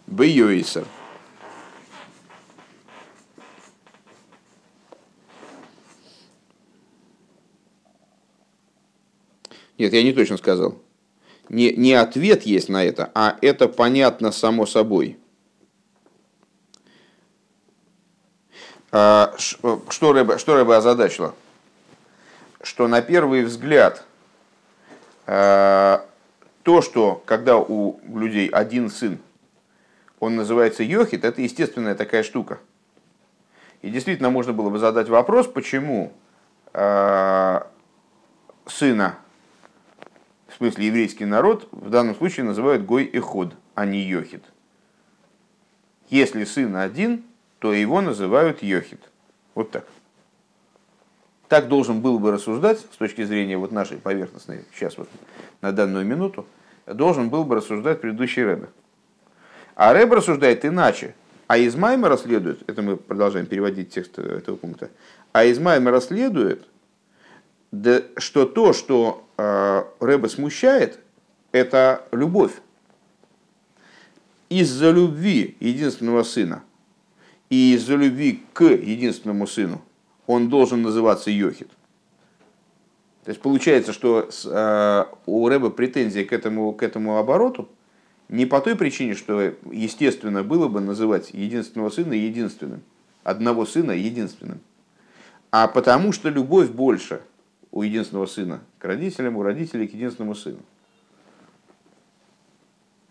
бейойсер. 0.06 0.86
Нет, 9.76 9.92
я 9.92 10.02
не 10.02 10.12
точно 10.14 10.38
сказал. 10.38 10.78
Не, 11.50 11.72
не 11.72 11.92
ответ 11.92 12.44
есть 12.44 12.70
на 12.70 12.82
это, 12.82 13.10
а 13.14 13.36
это 13.42 13.68
понятно 13.68 14.32
само 14.32 14.64
собой. 14.64 15.18
Что 18.94 20.12
Рэба, 20.12 20.38
что 20.38 20.54
Рэба 20.54 20.76
озадачило? 20.76 21.34
Что 22.62 22.86
на 22.86 23.02
первый 23.02 23.42
взгляд 23.44 24.04
а, 25.26 26.06
то, 26.62 26.80
что 26.80 27.22
когда 27.26 27.56
у 27.56 27.98
людей 28.06 28.48
один 28.48 28.90
сын, 28.90 29.18
он 30.20 30.36
называется 30.36 30.84
Йохит, 30.84 31.24
это 31.24 31.42
естественная 31.42 31.96
такая 31.96 32.22
штука. 32.22 32.58
И 33.82 33.90
действительно 33.90 34.30
можно 34.30 34.52
было 34.52 34.70
бы 34.70 34.78
задать 34.78 35.08
вопрос, 35.08 35.48
почему 35.48 36.12
а, 36.72 37.66
сына 38.66 39.18
в 40.54 40.56
смысле 40.58 40.86
еврейский 40.86 41.24
народ, 41.24 41.68
в 41.72 41.90
данном 41.90 42.14
случае 42.14 42.44
называют 42.44 42.84
Гой 42.84 43.04
и 43.04 43.18
Ход, 43.18 43.54
а 43.74 43.86
не 43.86 44.02
Йохид. 44.02 44.44
Если 46.10 46.44
сын 46.44 46.76
один, 46.76 47.24
то 47.64 47.72
его 47.72 48.02
называют 48.02 48.62
Йохид. 48.62 49.00
Вот 49.54 49.70
так. 49.70 49.86
Так 51.48 51.66
должен 51.66 52.02
был 52.02 52.18
бы 52.18 52.30
рассуждать 52.30 52.78
с 52.78 52.96
точки 52.98 53.24
зрения 53.24 53.56
вот 53.56 53.72
нашей 53.72 53.96
поверхностной, 53.96 54.66
сейчас 54.74 54.98
вот 54.98 55.08
на 55.62 55.72
данную 55.72 56.04
минуту, 56.04 56.46
должен 56.84 57.30
был 57.30 57.44
бы 57.44 57.54
рассуждать 57.54 58.02
предыдущий 58.02 58.44
Рэбе. 58.44 58.68
А 59.76 59.94
Рэбе 59.94 60.16
рассуждает 60.16 60.66
иначе. 60.66 61.14
А 61.46 61.56
из 61.56 61.74
Маймера 61.74 62.18
следует, 62.18 62.68
это 62.68 62.82
мы 62.82 62.98
продолжаем 62.98 63.46
переводить 63.46 63.88
текст 63.88 64.18
этого 64.18 64.56
пункта, 64.56 64.90
а 65.32 65.44
из 65.44 65.58
Маймера 65.58 66.00
следует, 66.00 66.66
что 68.18 68.44
то, 68.44 68.74
что 68.74 69.26
э, 69.38 69.84
Рэба 70.00 70.26
смущает, 70.26 70.98
это 71.50 72.06
любовь. 72.12 72.52
Из-за 74.50 74.90
любви 74.90 75.56
единственного 75.60 76.24
сына 76.24 76.62
и 77.54 77.74
из-за 77.74 77.94
любви 77.94 78.42
к 78.52 78.64
единственному 78.64 79.46
сыну 79.46 79.80
он 80.26 80.48
должен 80.48 80.82
называться 80.82 81.30
Йохид. 81.30 81.68
То 83.24 83.30
есть 83.30 83.40
получается, 83.40 83.92
что 83.92 84.28
э, 84.44 85.04
у 85.26 85.48
Рэба 85.48 85.70
претензии 85.70 86.24
к 86.24 86.32
этому, 86.32 86.72
к 86.72 86.82
этому 86.82 87.18
обороту 87.18 87.68
не 88.28 88.44
по 88.44 88.60
той 88.60 88.74
причине, 88.74 89.14
что 89.14 89.54
естественно 89.70 90.42
было 90.42 90.68
бы 90.68 90.80
называть 90.80 91.30
единственного 91.32 91.90
сына 91.90 92.14
единственным, 92.14 92.82
одного 93.22 93.66
сына 93.66 93.92
единственным, 93.92 94.60
а 95.50 95.68
потому 95.68 96.12
что 96.12 96.28
любовь 96.28 96.70
больше– 96.70 97.20
у 97.74 97.82
единственного 97.82 98.26
сына 98.26 98.60
к 98.78 98.84
родителям, 98.84 99.36
у 99.36 99.42
родителей 99.42 99.88
к 99.88 99.94
единственному 99.94 100.36
сыну. 100.36 100.60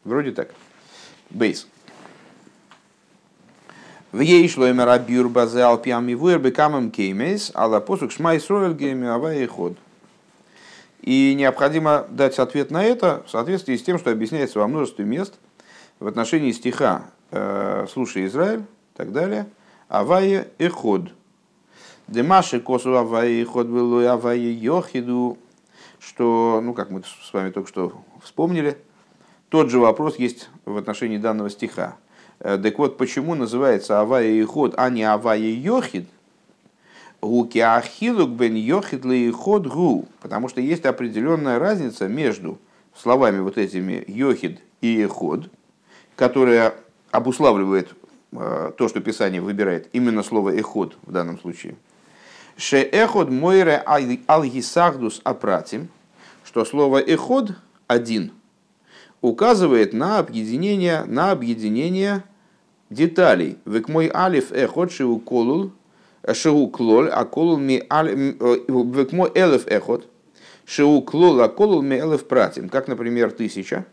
Вроде 0.05 0.31
так. 0.31 0.53
ב. 1.29 1.67
ויש 4.13 4.19
לומר 4.19 4.85
הביאור 4.85 5.27
базе 5.27 5.63
על 5.63 6.07
פי 6.07 6.13
המבואר 6.13 6.38
בכמה 6.38 6.91
מקומות, 6.91 7.51
על 7.55 7.79
הפסוק 7.79 8.12
שמע 8.12 8.39
ישראל 8.39 8.75
גו' 8.75 9.07
הוי' 9.07 9.43
אחד. 9.43 9.75
И 11.01 11.34
необходимо 11.36 12.05
дать 12.12 12.38
ответ 12.38 12.70
на 12.70 12.84
это 12.84 13.24
в 13.25 13.32
соответствии 13.32 13.75
с 13.75 13.82
тем, 13.82 13.98
что 13.98 14.12
объясняется 14.12 14.60
во 14.60 14.67
множестве 14.67 15.03
мест 15.03 15.34
в 16.00 16.05
отношении 16.05 16.51
стиха 16.51 17.05
э, 17.32 17.88
«Слушай, 17.91 18.27
Израиль» 18.27 18.60
и 18.60 18.98
так 18.98 19.13
далее, 19.13 19.48
«Авая 19.89 20.48
и 20.60 20.67
ход», 20.67 21.10
Демаши 22.08 22.60
косу 22.60 22.96
аваи 22.96 23.43
ход 23.43 23.65
было 23.65 24.13
аваи 24.13 24.51
йохиду, 24.51 25.39
что, 25.98 26.62
ну, 26.63 26.75
как 26.75 26.91
мы 26.91 27.01
с 27.01 27.34
вами 27.34 27.50
только 27.50 27.67
что 27.67 28.03
вспомнили, 28.22 28.77
тот 29.50 29.72
же 29.72 29.79
вопрос 29.79 30.20
есть 30.20 30.50
в 30.65 30.77
отношении 30.77 31.17
данного 31.17 31.50
стиха. 31.50 31.96
Э, 32.43 32.59
так 32.62 32.77
вот, 32.77 32.97
почему 32.97 33.33
называется 33.33 34.00
авая 34.00 34.27
и 34.27 34.43
ход, 34.43 34.75
а 34.77 34.91
не 34.91 35.03
авая 35.03 35.39
йохид? 35.39 36.07
Гуки 37.21 37.57
ахилук 37.57 38.29
бен 38.29 38.53
йохид 38.53 39.03
ли 39.05 39.31
ход 39.31 39.65
гу. 39.65 40.05
Потому 40.21 40.50
что 40.50 40.62
есть 40.62 40.85
определенная 40.85 41.57
разница 41.57 42.07
между 42.07 42.59
словами 42.95 43.39
вот 43.39 43.57
этими 43.57 44.03
йохид 44.07 44.59
и 44.81 45.03
ход, 45.05 45.50
которая 46.15 46.75
обуславливает 47.09 47.89
э, 48.33 48.71
то, 48.77 48.88
что 48.88 49.01
Писание 49.01 49.41
выбирает 49.41 49.89
именно 49.93 50.21
слово 50.21 50.55
эход 50.55 50.95
в 51.01 51.12
данном 51.12 51.39
случае– 51.39 51.75
Шеэход 52.55 53.29
мойре 53.29 53.77
алгисахдус 54.27 55.21
апратим, 55.23 55.89
что 56.43 56.65
слово 56.65 57.00
эход 57.00 57.53
один 57.88 58.31
указывает 59.21 59.93
на 59.93 60.19
объединение, 60.19 61.03
на 61.05 61.31
объединение 61.31 62.23
деталей. 62.93 63.57
Век 63.65 63.89
мой 63.89 64.09
алиф 64.13 64.51
эход 64.51 64.91
шиу 64.91 65.19
колул, 65.19 65.71
шиу 66.33 66.67
клоль, 66.67 67.09
а 67.09 67.25
колул 67.25 67.57
ми 67.57 67.83
век 67.89 69.12
мой 69.12 69.31
элеф 69.35 69.67
эход, 69.67 70.07
шиу 70.65 71.01
клол, 71.01 71.41
а 71.41 71.50
колул 71.50 71.81
ми 71.81 71.97
элеф 71.97 72.25
пратим. 72.27 72.69
Как, 72.69 72.88
например, 72.88 73.31
тысяча, 73.31 73.85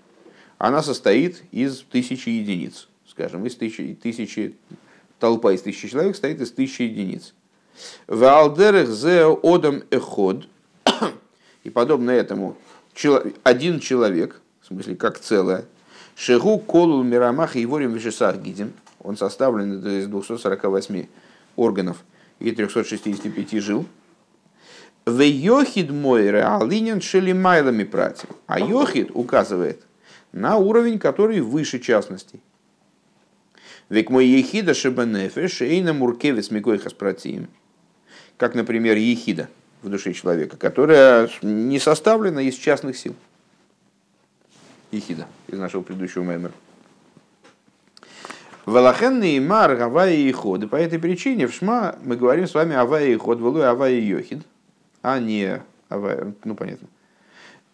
она 0.59 0.83
состоит 0.83 1.43
из 1.53 1.81
тысячи 1.81 2.29
единиц. 2.29 2.89
Скажем, 3.09 3.45
из 3.47 3.57
тысячи, 3.57 3.99
тысячи 4.01 4.55
толпа 5.19 5.53
из 5.53 5.63
тысячи 5.63 5.89
человек 5.89 6.15
состоит 6.15 6.41
из 6.41 6.53
тысячи 6.53 6.83
единиц. 6.83 7.35
Валдерех 8.07 8.89
зе 8.89 9.25
одам 9.43 9.83
эход. 9.91 10.47
И 11.65 11.71
подобно 11.71 12.11
этому 12.11 12.57
один 13.43 13.81
человек, 13.81 14.41
в 14.63 14.67
смысле 14.67 14.97
как 14.97 15.19
целое, 15.19 15.65
шегу 16.17 16.59
колул 16.59 17.03
мирамах 17.03 17.57
и 17.57 17.67
ворим 17.67 17.93
вишесах 17.95 18.37
гидим. 18.39 18.73
Он 19.01 19.17
составлен 19.17 19.85
из 19.85 20.07
248 20.07 21.07
органов 21.57 22.05
и 22.39 22.51
365 22.53 23.63
жил. 23.63 23.87
В 25.07 25.21
йохид 25.21 25.91
мой 25.91 26.31
реалинен 26.31 27.01
шелимайлами 27.01 27.85
прати. 27.85 28.27
А 28.47 28.61
йохид 28.61 29.11
указывает 29.15 29.83
на 30.33 30.57
уровень, 30.57 30.99
который 30.99 31.41
выше 31.41 31.79
частностей. 31.79 32.41
Век 33.89 34.11
мой 34.11 34.27
ехида 34.27 34.75
шебенефеш, 34.75 35.63
эйна 35.63 35.93
муркевец 35.93 36.51
микойхас 36.51 36.93
пратием 36.93 37.49
как, 38.41 38.55
например, 38.55 38.97
ехида 38.97 39.51
в 39.83 39.91
душе 39.91 40.15
человека, 40.15 40.57
которая 40.57 41.29
не 41.43 41.79
составлена 41.79 42.41
из 42.41 42.55
частных 42.55 42.97
сил. 42.97 43.15
Ехида 44.93 45.27
из 45.47 45.59
нашего 45.59 45.83
предыдущего 45.83 46.23
мемора. 46.23 46.55
Валахенный 48.71 49.41
мар 49.41 49.81
Авая 49.81 50.15
и 50.15 50.33
Ход. 50.33 50.69
По 50.71 50.77
этой 50.77 50.99
причине 50.99 51.47
в 51.47 51.53
Шма 51.53 51.97
мы 52.03 52.17
говорим 52.17 52.47
с 52.47 52.55
вами 52.55 52.75
Авая 52.75 53.09
и 53.09 53.17
Ход, 53.17 53.41
Валуй 53.41 53.69
Авая 53.69 53.93
и 53.93 54.05
Йохид, 54.05 54.43
а 55.03 55.19
не 55.19 55.63
Авая, 55.89 56.35
ну 56.45 56.55
понятно. 56.55 56.89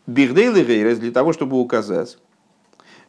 Бигдейл 0.07 0.57
и 0.57 0.65
Гейрес 0.65 0.99
для 0.99 1.13
того, 1.13 1.33
чтобы 1.33 1.59
указать, 1.61 2.19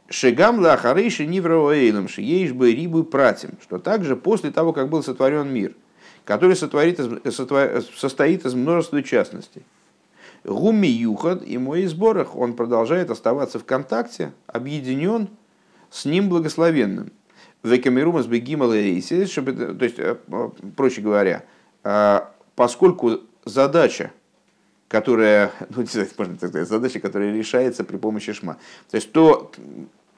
Шегам 0.10 0.60
лахарейши 0.60 1.26
нивроэйлем, 1.26 2.08
шиеиш 2.08 2.54
бы 2.54 2.74
рибу 2.74 3.04
пратим, 3.04 3.58
что 3.62 3.78
также 3.78 4.16
после 4.16 4.52
того, 4.52 4.72
как 4.72 4.90
был 4.90 5.04
сотворен 5.04 5.52
мир– 5.52 5.74
который 6.28 6.58
сотворит, 6.58 7.00
состоит 7.96 8.46
из 8.46 8.54
множества 8.54 9.02
частностей. 9.02 9.64
Гуми 10.44 10.88
Юхад 10.88 11.42
и 11.42 11.58
мой 11.58 11.86
сборах, 11.86 12.36
он 12.36 12.54
продолжает 12.54 13.10
оставаться 13.10 13.60
в 13.60 13.64
контакте, 13.64 14.34
объединен 14.46 15.30
с 15.90 16.04
ним 16.04 16.28
благословенным. 16.28 17.12
Векамерумас 17.64 18.28
бегимал 18.28 18.70
то 18.70 18.76
есть, 18.76 20.00
э, 20.00 20.16
проще 20.76 21.02
говоря, 21.02 21.44
э, 21.84 22.20
поскольку 22.56 23.22
задача, 23.46 24.12
которая, 24.88 25.52
ну, 25.70 25.86
можно 26.18 26.38
так 26.38 26.50
сказать, 26.50 26.68
задача, 26.68 27.00
которая 27.00 27.34
решается 27.34 27.84
при 27.84 27.98
помощи 27.98 28.34
шма. 28.34 28.58
То 28.90 28.96
есть 28.96 29.12
то, 29.12 29.52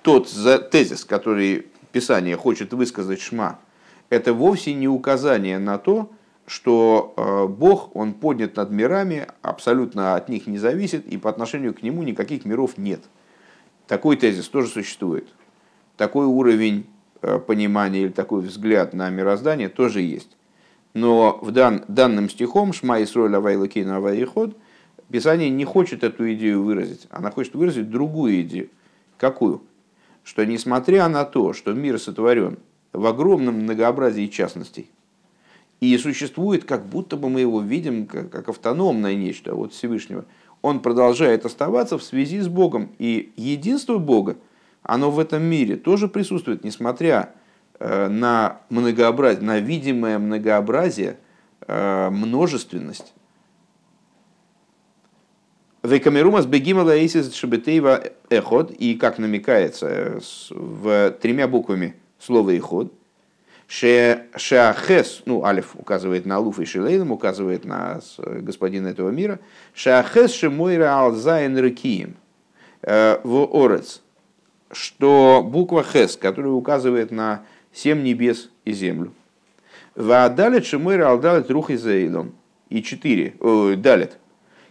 тот 0.02 0.30
тезис, 0.72 1.06
который 1.06 1.68
Писание 1.92 2.38
хочет 2.38 2.74
высказать 2.74 3.22
шма, 3.22 3.60
это 4.10 4.34
вовсе 4.34 4.74
не 4.74 4.88
указание 4.88 5.60
на 5.60 5.78
то, 5.78 6.12
что 6.46 7.14
э, 7.16 7.48
Бог, 7.48 7.96
Он 7.96 8.14
поднят 8.14 8.56
над 8.56 8.72
мирами, 8.72 9.28
абсолютно 9.42 10.16
от 10.16 10.30
них 10.30 10.48
не 10.48 10.58
зависит, 10.58 11.06
и 11.06 11.18
по 11.18 11.30
отношению 11.30 11.74
к 11.76 11.84
Нему 11.84 12.02
никаких 12.04 12.44
миров 12.46 12.78
нет. 12.78 13.02
Такой 13.88 14.18
тезис 14.18 14.48
тоже 14.50 14.68
существует. 14.68 15.28
Такой 15.96 16.26
уровень 16.26 16.88
э, 17.22 17.40
понимания 17.40 18.04
или 18.04 18.10
такой 18.10 18.42
взгляд 18.42 18.94
на 18.94 19.10
мироздание 19.10 19.70
тоже 19.70 20.02
есть. 20.02 20.30
Но 20.94 21.40
в 21.42 21.52
дан, 21.52 21.84
данным 21.88 22.30
стихом 22.30 22.74
«Шма 22.74 23.04
Исроль 23.04 23.36
Авайлакейна 23.36 23.98
Авайход» 23.98 24.56
Писание 25.12 25.50
не 25.50 25.66
хочет 25.66 26.04
эту 26.04 26.32
идею 26.34 26.64
выразить, 26.64 27.08
она 27.10 27.32
хочет 27.32 27.56
выразить 27.56 27.90
другую 27.90 28.42
идею. 28.42 28.70
Какую? 29.18 29.64
Что 30.24 30.46
несмотря 30.46 31.10
на 31.10 31.26
то, 31.26 31.54
что 31.54 31.74
мир 31.74 32.00
сотворен 32.00 32.60
в 32.94 33.06
огромном 33.08 33.56
многообразии 33.56 34.28
частностей, 34.28 34.92
и 35.80 35.98
существует, 35.98 36.66
как 36.66 36.86
будто 36.86 37.18
бы 37.18 37.30
мы 37.30 37.42
его 37.42 37.62
видим 37.62 38.06
как, 38.06 38.30
как 38.30 38.50
автономное 38.50 39.16
нечто 39.16 39.56
от 39.56 39.74
Всевышнего, 39.74 40.26
он 40.62 40.82
продолжает 40.82 41.46
оставаться 41.46 41.98
в 41.98 42.04
связи 42.04 42.42
с 42.42 42.48
Богом. 42.48 42.92
И 43.00 43.32
единство 43.38 43.98
Бога, 43.98 44.36
оно 44.90 45.12
в 45.12 45.20
этом 45.20 45.44
мире 45.44 45.76
тоже 45.76 46.08
присутствует, 46.08 46.64
несмотря 46.64 47.34
э, 47.80 48.08
на 48.08 48.62
многообразие, 48.70 49.44
на 49.44 49.60
видимое 49.60 50.18
многообразие, 50.18 51.18
э, 51.68 52.10
множественность. 52.10 53.14
Векамерумас 55.84 56.46
бегимала 56.46 56.92
эйсис 56.98 57.34
шабетейва 57.34 58.04
эход, 58.30 58.72
и 58.72 58.96
как 58.96 59.20
намекается 59.20 59.88
э, 59.88 60.20
в 60.50 61.12
тремя 61.22 61.48
буквами 61.48 61.96
слова 62.18 62.50
эход, 62.50 62.92
Шеахес, 63.68 65.22
ну, 65.28 65.46
Алиф 65.46 65.76
указывает 65.76 66.26
на 66.26 66.38
Алуф 66.38 66.60
и 66.60 66.66
Шилейлем, 66.66 67.12
указывает 67.12 67.66
на 67.66 68.02
господина 68.18 68.88
этого 68.88 69.12
мира. 69.12 69.40
Шеахес 69.76 70.34
Шемойра 70.34 71.00
Алзайн 71.00 71.56
Рекием 71.56 72.16
э, 72.82 73.20
в 73.24 73.48
Орец, 73.54 74.02
что 74.72 75.42
буква 75.46 75.84
Хес, 75.84 76.18
которая 76.18 76.52
указывает 76.52 77.12
на 77.12 77.44
семь 77.74 78.04
небес 78.04 78.50
и 78.66 78.72
землю. 78.72 79.14
Ваадалит 79.96 80.66
Шемойра 80.66 81.10
Алдалит 81.10 81.50
Рух 81.52 81.72
Изаилом. 81.72 82.34
И 82.70 82.84
четыре, 82.84 83.34
о, 83.40 83.76
Далит, 83.76 84.18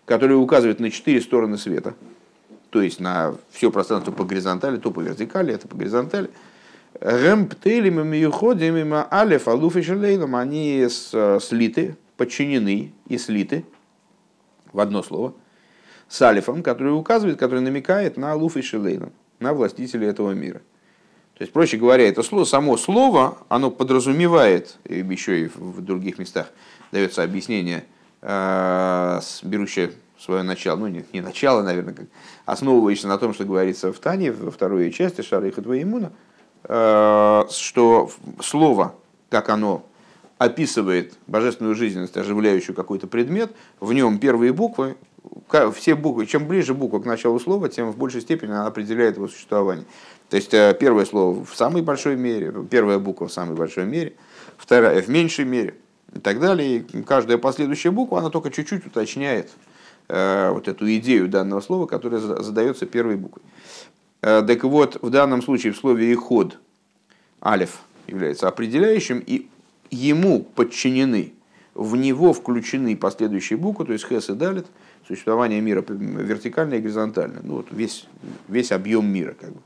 который 0.05 0.35
указывает 0.35 0.79
на 0.79 0.91
четыре 0.91 1.21
стороны 1.21 1.59
света. 1.59 1.95
То 2.71 2.81
есть 2.81 3.01
на 3.01 3.35
все 3.51 3.73
пространство 3.73 4.13
по 4.13 4.25
горизонтали, 4.25 4.77
то 4.77 4.93
по 4.93 5.01
вертикали, 5.01 5.53
это 5.53 5.67
по 5.67 5.77
горизонтали. 5.77 6.31
Гэмптелем 7.01 8.01
и 8.01 8.05
миюходим 8.05 8.95
алеф 9.11 9.49
алуф 9.49 9.77
и 9.77 9.83
шелейлом, 9.83 10.37
они 10.37 10.87
слиты, 10.89 11.97
подчинены 12.17 12.93
и 13.09 13.19
слиты 13.19 13.65
в 14.73 14.81
одно 14.81 15.03
слово 15.03 15.35
с 16.09 16.23
алифом, 16.23 16.63
который 16.63 16.97
указывает, 16.97 17.39
который 17.39 17.61
намекает 17.61 18.17
на 18.17 18.33
алуф 18.33 18.57
и 18.57 18.63
шелейлом, 18.63 19.13
на 19.41 19.55
властителя 19.55 20.09
этого 20.09 20.33
мира. 20.33 20.61
То 21.35 21.43
есть, 21.43 21.53
проще 21.53 21.77
говоря, 21.77 22.09
это 22.09 22.23
слово, 22.23 22.45
само 22.45 22.77
слово, 22.77 23.39
оно 23.49 23.71
подразумевает, 23.71 24.77
еще 24.85 25.43
и 25.43 25.51
в 25.55 25.81
других 25.81 26.19
местах 26.19 26.51
дается 26.91 27.23
объяснение, 27.23 27.85
э, 28.23 29.21
берущее 29.43 29.93
свое 30.19 30.43
начало, 30.43 30.79
ну 30.79 30.89
не, 30.89 31.05
не 31.13 31.21
начало, 31.21 31.63
наверное, 31.63 31.95
как, 31.95 32.07
основывающееся 32.45 33.07
на 33.07 33.19
том, 33.19 33.35
что 33.35 33.45
говорится 33.45 33.93
в 33.93 33.99
Тане, 34.01 34.33
во 34.33 34.51
второй 34.51 34.91
части 34.91 35.23
Шара 35.23 35.47
и 35.47 35.53
Хатваимуна, 35.53 36.13
Э, 36.65 37.45
что 37.51 38.11
слово, 38.43 38.95
как 39.31 39.49
оно 39.49 39.87
описывает 40.39 41.15
божественную 41.27 41.75
жизненность, 41.75 42.17
оживляющую 42.17 42.75
какой-то 42.75 43.07
предмет, 43.07 43.53
в 43.81 43.93
нем 43.93 44.19
первые 44.19 44.53
буквы, 44.53 44.97
все 45.73 45.95
буквы, 45.95 46.27
чем 46.27 46.47
ближе 46.47 46.75
буква 46.75 47.01
к 47.01 47.05
началу 47.05 47.39
слова, 47.41 47.69
тем 47.69 47.91
в 47.91 47.97
большей 47.97 48.21
степени 48.21 48.51
она 48.51 48.67
определяет 48.67 49.17
его 49.17 49.29
существование. 49.29 49.87
То 50.29 50.37
есть 50.37 50.53
э, 50.53 50.77
первое 50.79 51.05
слово 51.05 51.45
в 51.45 51.57
самой 51.57 51.83
большой 51.83 52.17
мере, 52.17 52.53
первая 52.71 52.99
буква 52.99 53.29
в 53.29 53.33
самой 53.33 53.57
большой 53.57 53.87
мере, 53.87 54.15
вторая 54.57 55.01
в 55.01 55.09
меньшей 55.09 55.45
мере 55.45 55.75
и 56.15 56.19
так 56.19 56.41
далее. 56.41 56.79
И 56.79 57.03
каждая 57.03 57.39
последующая 57.39 57.91
буква, 57.91 58.19
она 58.19 58.31
только 58.31 58.51
чуть-чуть 58.51 58.87
уточняет 58.87 59.51
э, 60.09 60.51
вот 60.53 60.69
эту 60.69 60.93
идею 60.97 61.29
данного 61.29 61.61
слова, 61.61 61.87
которая 61.87 62.21
задается 62.21 62.87
первой 62.87 63.17
буквой. 63.17 63.43
Э, 64.21 64.43
так 64.47 64.65
вот, 64.65 64.99
в 65.01 65.11
данном 65.11 65.43
случае 65.43 65.73
в 65.73 65.79
слове 65.79 66.13
«иход» 66.13 66.59
алиф 67.43 67.81
является 68.07 68.49
определяющим, 68.49 69.23
и 69.25 69.49
ему 69.91 70.43
подчинены, 70.43 71.33
в 71.75 71.97
него 71.97 72.33
включены 72.33 72.97
последующие 72.97 73.57
буквы, 73.57 73.87
то 73.87 73.93
есть 73.93 74.05
хэс 74.05 74.31
и 74.31 74.35
далит, 74.35 74.67
существование 75.09 75.61
мира 75.61 75.83
вертикально 75.89 76.75
и 76.75 76.81
горизонтально. 76.81 77.41
Ну, 77.43 77.55
вот 77.55 77.69
весь, 77.71 78.07
весь 78.47 78.71
объем 78.71 79.11
мира. 79.11 79.35
Как 79.41 79.51
бы. 79.51 79.61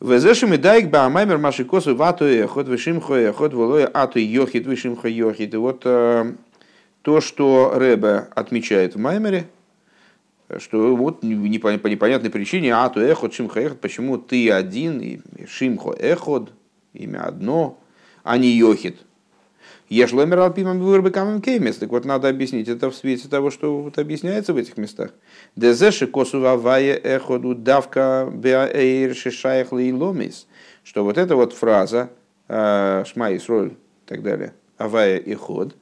Везешим 0.00 0.52
и 0.52 0.56
дайк 0.56 0.90
ба 0.90 1.06
амаймер 1.06 1.38
маши 1.38 1.64
косу 1.64 1.94
вату 1.94 2.24
эхот 2.24 2.66
вишимхо 2.66 3.14
эхот 3.14 3.54
волоя 3.54 3.86
ату 3.86 4.18
йохит 4.18 4.66
вишимхо 4.66 5.08
йохит. 5.08 5.54
И 5.54 5.56
вот 5.56 5.82
э, 5.84 6.32
то, 7.02 7.20
что 7.20 7.72
Рэбе 7.76 8.26
отмечает 8.34 8.96
в 8.96 8.98
Маймере, 8.98 9.46
что 10.58 10.96
вот 10.96 11.20
по 11.20 11.24
непонятной 11.24 12.30
причине 12.30 12.74
а 12.74 12.88
то 12.88 13.00
эхот 13.00 13.32
шимхо 13.32 13.60
эхот, 13.60 13.80
почему 13.80 14.18
ты 14.18 14.50
один, 14.50 15.00
и 15.00 15.20
шимхо 15.46 15.92
эхот, 15.92 16.50
имя 16.94 17.20
одно, 17.20 17.78
а 18.24 18.38
не 18.38 18.48
йохит. 18.48 18.98
Ешломер 19.92 20.38
алпимам 20.38 20.80
вырбы 20.80 21.10
камам 21.10 21.42
кеймес. 21.42 21.76
Так 21.76 21.90
вот, 21.90 22.06
надо 22.06 22.30
объяснить 22.30 22.66
это 22.66 22.90
в 22.90 22.96
свете 22.96 23.28
того, 23.28 23.50
что 23.50 23.78
вот 23.82 23.98
объясняется 23.98 24.54
в 24.54 24.56
этих 24.56 24.78
местах. 24.78 25.10
Дезеши 25.54 26.06
косува 26.06 26.56
вая 26.56 26.94
эходу 26.94 27.54
давка 27.54 28.26
беаэйр 28.32 29.14
шишаях 29.14 29.70
ломис. 29.70 30.46
Что 30.82 31.04
вот 31.04 31.18
эта 31.18 31.36
вот 31.36 31.52
фраза 31.52 32.08
э, 32.48 33.04
шма 33.06 33.36
Исроль 33.36 33.72
и 33.72 33.76
так 34.06 34.22
далее, 34.22 34.54
авая 34.78 35.18
и 35.18 35.34
ход, 35.34 35.76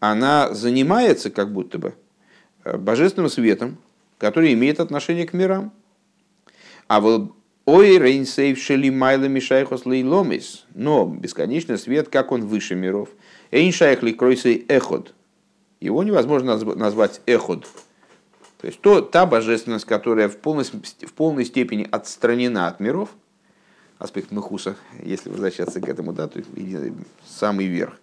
она 0.00 0.54
занимается 0.54 1.28
как 1.28 1.52
будто 1.52 1.78
бы 1.78 1.94
э, 2.64 2.78
божественным 2.78 3.28
светом, 3.28 3.76
который 4.16 4.54
имеет 4.54 4.80
отношение 4.80 5.26
к 5.26 5.34
мирам. 5.34 5.74
А 6.88 7.00
вот 7.02 7.32
Ой, 7.66 7.98
рейнсейв 7.98 8.60
шели 8.60 8.90
майла 8.90 9.24
мишайхос 9.24 9.86
лейломис. 9.86 10.64
Но 10.74 11.04
бесконечный 11.04 11.78
свет, 11.78 12.08
как 12.08 12.30
он 12.30 12.46
выше 12.46 12.76
миров. 12.76 13.08
Эйн 13.50 13.72
шайх 13.72 14.04
ли 14.04 14.12
кройсей 14.12 14.64
эход. 14.68 15.14
Его 15.80 16.04
невозможно 16.04 16.56
назвать 16.76 17.20
эход. 17.26 17.66
То 18.58 18.68
есть 18.68 18.80
то, 18.80 19.00
та 19.00 19.26
божественность, 19.26 19.84
которая 19.84 20.28
в 20.28 20.36
полной, 20.36 20.64
в 20.64 21.12
полной 21.12 21.44
степени 21.44 21.88
отстранена 21.90 22.68
от 22.68 22.78
миров, 22.78 23.10
аспект 23.98 24.30
Мехуса, 24.30 24.76
если 25.02 25.28
возвращаться 25.28 25.80
к 25.80 25.88
этому, 25.88 26.12
да, 26.12 26.28
то 26.28 26.40
самый 27.26 27.66
верх. 27.66 27.98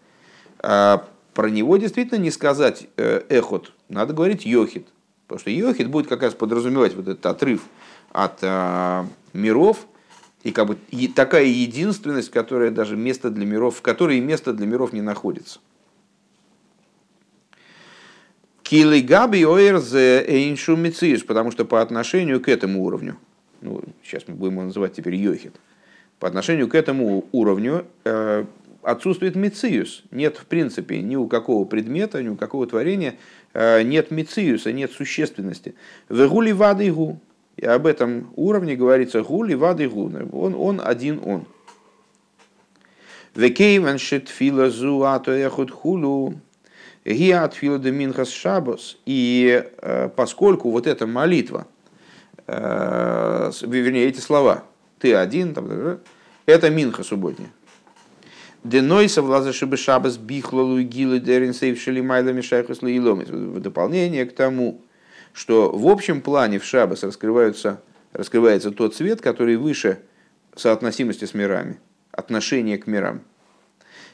А 0.59 1.07
про 1.33 1.49
него 1.49 1.77
действительно 1.77 2.19
не 2.19 2.31
сказать 2.31 2.87
э, 2.97 3.21
эхот, 3.29 3.71
надо 3.87 4.13
говорить 4.13 4.45
йохит. 4.45 4.87
Потому 5.27 5.39
что 5.39 5.49
Йохид 5.49 5.89
будет 5.89 6.07
как 6.07 6.21
раз 6.21 6.33
подразумевать 6.33 6.95
вот 6.95 7.07
этот 7.07 7.25
отрыв 7.25 7.63
от 8.13 8.39
э, 8.41 9.05
миров, 9.33 9.87
и 10.43 10.51
как 10.51 10.67
бы 10.67 10.77
и 10.91 11.07
такая 11.07 11.45
единственность, 11.45 12.31
которая 12.31 12.71
даже 12.71 12.95
место 12.95 13.29
для 13.29 13.45
миров, 13.45 13.77
в 13.77 13.81
которой 13.81 14.19
место 14.21 14.53
для 14.53 14.67
миров 14.67 14.93
не 14.93 15.01
находится. 15.01 15.59
Килы 18.61 19.01
габи 19.01 19.43
оэрзе 19.43 20.23
эйншу 20.25 20.77
потому 21.27 21.51
что 21.51 21.65
по 21.65 21.81
отношению 21.81 22.39
к 22.39 22.47
этому 22.47 22.83
уровню, 22.83 23.17
ну, 23.61 23.81
сейчас 24.03 24.23
мы 24.27 24.35
будем 24.35 24.53
его 24.53 24.63
называть 24.63 24.93
теперь 24.93 25.15
йохид, 25.15 25.53
по 26.19 26.27
отношению 26.27 26.69
к 26.69 26.75
этому 26.75 27.25
уровню 27.31 27.85
э, 28.05 28.45
отсутствует 28.81 29.35
мициус. 29.35 30.03
Нет, 30.11 30.37
в 30.37 30.45
принципе, 30.45 31.01
ни 31.01 31.15
у 31.15 31.27
какого 31.27 31.65
предмета, 31.65 32.21
ни 32.21 32.29
у 32.29 32.35
какого 32.35 32.67
творения 32.67 33.15
э, 33.53 33.83
нет 33.83 34.11
мициуса, 34.11 34.71
нет 34.71 34.91
существенности. 34.91 35.75
В 36.09 36.27
гули 36.27 36.51
вады. 36.51 36.93
И 37.57 37.65
об 37.65 37.85
этом 37.85 38.33
уровне 38.35 38.75
говорится 38.75 39.21
гули 39.21 39.53
вады 39.53 39.87
гу. 39.87 40.11
Он, 40.31 40.55
он 40.55 40.81
один 40.83 41.21
он. 41.23 41.45
Векейвен 43.35 43.97
шетфила 43.97 44.69
зу 44.69 45.03
ато 45.03 45.31
эхот 45.31 45.71
хулу. 45.71 46.35
Гиат 47.05 47.53
фила 47.53 47.77
минхас 47.77 48.29
шабос. 48.29 48.97
И 49.05 49.63
э, 49.77 50.09
поскольку 50.15 50.71
вот 50.71 50.87
эта 50.87 51.05
молитва, 51.05 51.67
э, 52.47 53.51
вернее, 53.61 54.07
эти 54.07 54.19
слова, 54.19 54.63
ты 54.99 55.13
один, 55.13 55.53
там, 55.53 55.99
это 56.45 56.69
минха 56.69 57.03
субботняя. 57.03 57.51
Денойса 58.63 59.21
влаза 59.21 59.51
шибы 59.51 59.75
шабас 59.75 60.17
бихлалу 60.17 60.79
гилы 60.79 61.19
дерин 61.19 61.53
сейвшили 61.53 61.99
майлами 61.99 62.39
шайхус 62.39 62.81
В 62.81 63.59
дополнение 63.59 64.25
к 64.25 64.33
тому, 64.33 64.79
что 65.33 65.71
в 65.71 65.87
общем 65.87 66.21
плане 66.21 66.59
в 66.59 66.63
шабас 66.65 67.03
раскрываются, 67.03 67.81
раскрывается 68.13 68.71
тот 68.71 68.95
цвет, 68.95 69.19
который 69.19 69.57
выше 69.57 69.99
соотносимости 70.55 71.25
с 71.25 71.33
мирами, 71.33 71.79
отношение 72.11 72.77
к 72.77 72.87
мирам. 72.87 73.21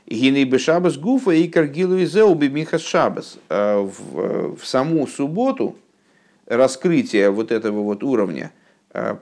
Гиней 0.07 0.45
бы 0.45 0.57
шабас 0.57 0.97
гуфа 0.97 1.31
и 1.31 1.47
каргилу 1.47 1.97
и 1.97 2.05
зеуби 2.05 2.47
михас 2.47 2.81
шабас. 2.81 3.37
А 3.49 3.81
в, 3.81 4.55
в 4.55 4.65
саму 4.65 5.05
субботу 5.05 5.75
раскрытие 6.47 7.29
вот 7.29 7.51
этого 7.51 7.81
вот 7.81 8.03
уровня 8.03 8.51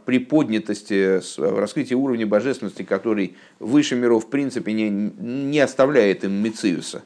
приподнятости, 0.06 1.20
раскрытия 1.38 1.98
уровня 1.98 2.26
божественности, 2.26 2.84
который 2.84 3.36
выше 3.60 3.96
миров 3.96 4.26
в 4.26 4.30
принципе 4.30 4.72
не, 4.72 4.90
не 4.90 5.60
оставляет 5.60 6.24
им 6.24 6.32
Мециуса, 6.32 7.04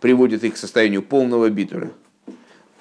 приводит 0.00 0.44
их 0.44 0.54
к 0.54 0.56
состоянию 0.56 1.02
полного 1.02 1.50
битура. 1.50 1.90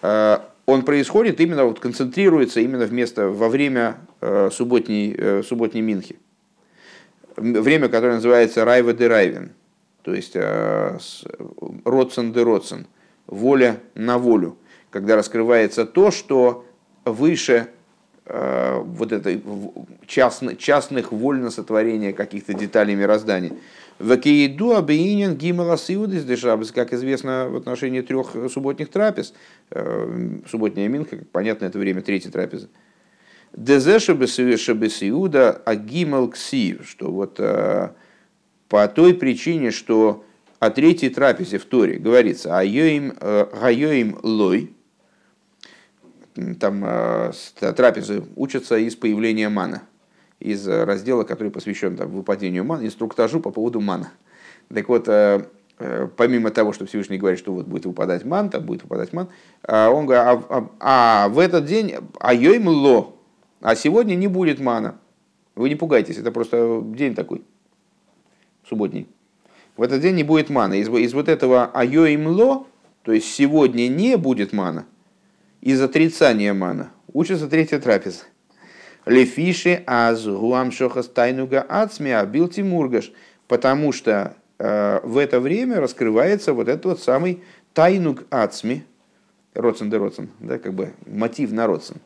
Он 0.04 0.84
происходит 0.86 1.40
именно, 1.40 1.66
вот 1.66 1.80
концентрируется 1.80 2.60
именно 2.60 2.86
вместо, 2.86 3.30
во 3.30 3.50
время 3.50 3.98
субботней, 4.52 5.44
субботней 5.44 5.82
Минхи. 5.82 6.18
Время, 7.36 7.90
которое 7.90 8.16
называется 8.16 8.64
Райва 8.66 8.94
де 8.94 9.08
Райвен, 9.08 9.54
то 10.04 10.14
есть 10.14 10.36
Родсен 10.36 12.34
де 12.34 12.44
Родсен, 12.44 12.86
воля 13.28 13.80
на 13.96 14.18
волю, 14.18 14.58
когда 14.90 15.16
раскрывается 15.16 15.86
то, 15.86 16.12
что 16.12 16.66
выше 17.06 17.68
э, 18.26 18.80
вот 18.84 19.12
этой 19.12 19.42
частных, 20.06 20.58
частных 20.58 21.12
воль 21.12 21.50
сотворения 21.50 22.14
каких-то 22.14 22.54
деталей 22.54 22.96
мироздания. 22.96 23.54
Вакииду 24.00 24.76
абиинин 24.76 25.36
гимала 25.36 25.78
сиудис 25.78 26.24
дешабас, 26.26 26.72
как 26.72 26.94
известно 26.94 27.48
в 27.50 27.56
отношении 27.56 28.02
трех 28.02 28.36
субботних 28.52 28.90
трапез. 28.90 29.34
Э, 29.70 30.40
субботняя 30.50 30.88
минха, 30.88 31.18
как 31.18 31.30
понятно, 31.30 31.66
это 31.66 31.78
время 31.78 32.02
третьей 32.02 32.32
трапезы. 32.32 32.70
Дезе 33.56 34.00
шабесиуда 34.00 35.52
агимал 35.52 36.30
ксив, 36.30 36.90
что 36.90 37.12
вот 37.12 37.36
э, 37.40 37.90
по 38.68 38.88
той 38.88 39.14
причине, 39.14 39.70
что 39.70 40.26
о 40.60 40.72
третьей 40.72 41.10
трапезе 41.10 41.60
в 41.60 41.66
Торе 41.66 41.98
говорится 41.98 42.58
«Айоим 42.58 43.14
э, 43.20 44.14
лой», 44.24 44.74
там 46.60 46.84
трапезы 47.60 48.24
учатся 48.36 48.76
из 48.78 48.96
появления 48.96 49.50
мана, 49.50 49.84
из 50.44 50.68
раздела, 50.68 51.24
который 51.24 51.50
посвящен 51.50 51.96
там, 51.96 52.10
выпадению 52.12 52.64
мана, 52.64 52.86
инструктажу 52.86 53.40
по 53.40 53.52
поводу 53.52 53.80
мана. 53.82 54.12
Так 54.74 54.90
вот, 54.90 55.08
э, 55.08 55.48
помимо 56.18 56.52
того, 56.52 56.74
что 56.74 56.86
Всевышний 56.86 57.18
говорит, 57.18 57.40
что 57.40 57.54
вот 57.54 57.66
будет 57.66 57.86
выпадать 57.86 58.26
ман, 58.26 58.50
там 58.50 58.66
будет 58.66 58.84
выпадать 58.84 59.14
ман, 59.14 59.30
он 59.68 60.06
говорит, 60.06 60.26
а, 60.26 60.44
а, 60.50 60.70
а 60.80 61.28
в 61.30 61.40
этот 61.40 61.66
день 61.66 61.96
айоим 62.20 62.68
ло, 62.68 63.16
а 63.62 63.76
сегодня 63.76 64.16
не 64.16 64.28
будет 64.28 64.60
мана. 64.60 65.00
Вы 65.56 65.70
не 65.70 65.76
пугайтесь, 65.76 66.18
это 66.18 66.32
просто 66.32 66.82
день 66.84 67.16
такой, 67.16 67.44
субботний 68.68 69.08
в 69.76 69.82
этот 69.82 70.02
день 70.02 70.16
не 70.16 70.24
будет 70.24 70.50
мана. 70.50 70.74
Из, 70.74 70.88
из 70.90 71.14
вот 71.14 71.28
этого 71.28 71.66
айоимло, 71.66 72.68
то 73.04 73.12
есть 73.12 73.34
сегодня 73.34 73.88
не 73.88 74.18
будет 74.18 74.54
мана, 74.54 74.86
из 75.62 75.82
отрицания 75.82 76.54
мана, 76.54 76.92
учится 77.12 77.48
третья 77.48 77.80
трапеза. 77.80 78.24
Лефиши 79.06 79.84
аз 79.86 80.26
гуам 80.26 80.72
шохас 80.72 81.08
тайнуга 81.08 81.62
ацми 81.62 82.12
абил 82.12 82.48
тимургаш, 82.48 83.12
потому 83.48 83.92
что 83.92 84.36
э, 84.60 85.00
в 85.04 85.18
это 85.18 85.40
время 85.40 85.80
раскрывается 85.80 86.54
вот 86.54 86.68
этот 86.68 86.86
вот 86.86 87.00
самый 87.02 87.44
тайнуг 87.74 88.24
ацми, 88.30 88.84
родсен 89.54 89.90
де 89.90 89.98
родсен, 89.98 90.30
да, 90.40 90.58
как 90.58 90.74
бы 90.74 90.94
мотив 91.06 91.52
на 91.52 91.68
родсен. 91.68 91.98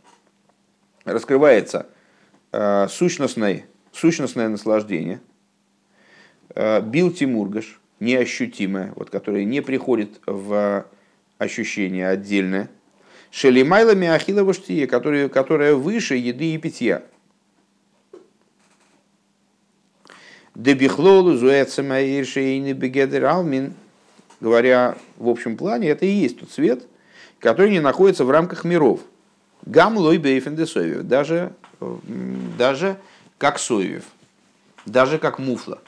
Раскрывается 1.06 1.88
э, 2.52 2.88
сущностное, 2.90 3.66
сущностное 3.92 4.50
наслаждение– 4.50 5.22
Э, 6.60 6.82
бил 6.82 7.12
Тимургаш, 7.12 7.80
неощутимое, 8.00 8.92
вот, 8.96 9.12
которое 9.12 9.46
не 9.46 9.62
приходит 9.62 10.20
в 10.26 10.88
ощущение 11.38 12.10
отдельное. 12.10 12.70
Шелимайла 13.32 13.94
Миахилова 13.96 14.54
Штия, 14.54 14.88
которая, 14.88 15.30
которая 15.30 15.76
выше 15.76 16.16
еды 16.16 16.54
и 16.54 16.58
питья. 16.58 17.04
Дебихлолу 20.56 21.36
зуэцемаиршейны 21.36 22.74
бегедер 22.74 23.26
алмин, 23.26 23.76
говоря 24.40 24.98
в 25.18 25.30
общем 25.30 25.56
плане, 25.56 25.90
это 25.90 26.06
и 26.06 26.10
есть 26.10 26.40
тот 26.40 26.52
свет, 26.52 26.88
который 27.40 27.70
не 27.70 27.80
находится 27.80 28.26
в 28.26 28.32
рамках 28.32 28.64
миров. 28.64 29.02
Гам 29.66 29.98
лой 29.98 30.18
бейфен 30.18 30.56
даже, 30.56 31.54
даже 32.58 32.98
как 33.38 33.60
соевев, 33.60 34.06
даже 34.86 35.20
как 35.20 35.38
муфла. 35.38 35.80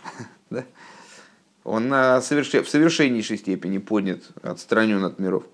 Он 1.63 1.89
в 1.89 2.21
совершеннейшей 2.21 3.37
степени 3.37 3.77
поднят, 3.79 4.21
отстранен 4.41 5.03
от 5.03 5.17
миров. 5.17 5.45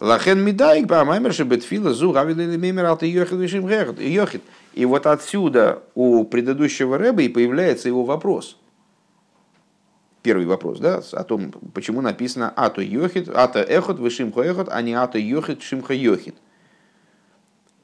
Лахен 0.00 0.42
медайк 0.42 0.86
ба 0.86 1.04
маймерши 1.04 1.44
бетфила 1.44 1.92
зу 1.94 2.12
гавили 2.12 2.56
мемер 2.56 2.84
алты 2.86 3.06
йохит. 3.06 4.42
И 4.72 4.84
вот 4.86 5.06
отсюда 5.06 5.82
у 5.94 6.24
предыдущего 6.24 6.98
рэба 6.98 7.22
и 7.22 7.28
появляется 7.28 7.88
его 7.88 8.04
вопрос. 8.04 8.58
Первый 10.22 10.46
вопрос, 10.46 10.80
да, 10.80 11.02
о 11.12 11.22
том, 11.22 11.52
почему 11.74 12.00
написано 12.00 12.52
ато 12.56 12.80
йохит, 12.80 13.28
ато 13.28 13.60
эхот 13.60 14.00
вишим 14.00 14.32
йохит, 14.34 14.68
а 14.70 14.82
не 14.82 14.94
ато 14.94 15.18
йохит 15.18 15.62
шимха 15.62 15.92
йохит. 15.94 16.34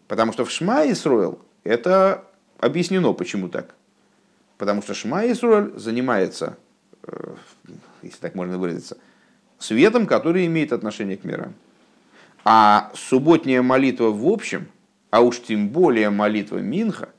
Потому 0.09 0.33
что 0.33 0.45
в 0.45 0.51
Шма 0.51 0.91
Исруэл 0.91 1.39
это 1.63 2.25
объяснено, 2.59 3.13
почему 3.13 3.49
так. 3.49 3.75
Потому 4.59 4.83
что 4.83 4.95
Шма 4.95 5.31
Исруэль 5.31 5.79
занимается, 5.79 6.57
э, 7.05 7.35
если 8.03 8.19
так 8.19 8.35
можно 8.35 8.59
выразиться, 8.59 8.97
светом, 9.59 10.07
который 10.07 10.47
имеет 10.47 10.73
отношение 10.73 11.17
к 11.17 11.25
мирам. 11.25 11.55
А 12.45 12.91
субботняя 12.95 13.63
молитва 13.63 14.11
в 14.11 14.27
общем, 14.27 14.69
а 15.11 15.21
уж 15.21 15.41
тем 15.41 15.69
более 15.69 16.11
молитва 16.11 16.59
Минха, 16.59 17.11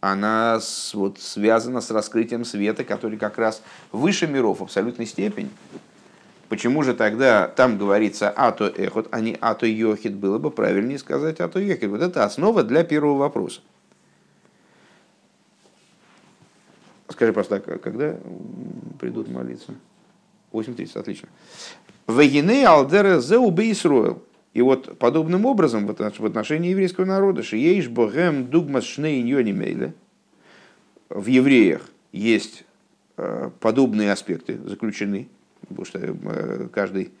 она 0.00 0.60
вот 0.94 1.18
связана 1.18 1.80
с 1.80 1.90
раскрытием 1.90 2.44
света, 2.44 2.84
который 2.84 3.18
как 3.18 3.38
раз 3.38 3.62
выше 3.92 4.26
миров 4.26 4.60
в 4.60 4.62
абсолютной 4.62 5.06
степени. 5.06 5.50
Почему 6.48 6.82
же 6.82 6.94
тогда 6.94 7.46
там 7.46 7.76
говорится 7.76 8.30
«ато 8.30 8.68
эхот», 8.68 9.08
а 9.10 9.20
не 9.20 9.36
«ато 9.38 9.66
йохит»? 9.66 10.14
Было 10.14 10.38
бы 10.38 10.50
правильнее 10.50 10.98
сказать 10.98 11.40
«ато 11.40 11.60
йохит». 11.60 11.90
Вот 11.90 12.00
это 12.00 12.24
основа 12.24 12.62
для 12.62 12.84
первого 12.84 13.18
вопроса. 13.18 13.60
Скажи 17.10 17.32
просто, 17.32 17.60
когда 17.60 18.16
придут 18.98 19.28
молиться? 19.28 19.74
8.30, 20.52 20.98
отлично. 20.98 21.28
Вегине 22.06 22.66
алдере 22.66 23.20
зеубе 23.20 23.70
Исруэл. 23.72 24.22
И 24.54 24.62
вот 24.62 24.98
подобным 24.98 25.46
образом 25.46 25.86
в 25.86 26.26
отношении 26.26 26.70
еврейского 26.70 27.04
народа, 27.04 27.42
шиеиш 27.42 27.88
богем 27.88 28.46
дугмас 28.46 28.84
шней 28.84 29.22
мейле, 29.22 29.94
в 31.08 31.26
евреях 31.26 31.88
есть 32.12 32.64
э, 33.16 33.50
подобные 33.60 34.12
аспекты 34.12 34.58
заключены, 34.64 35.28
потому 35.60 35.84
что 35.84 35.98
э, 36.00 36.68
каждый, 36.72 37.12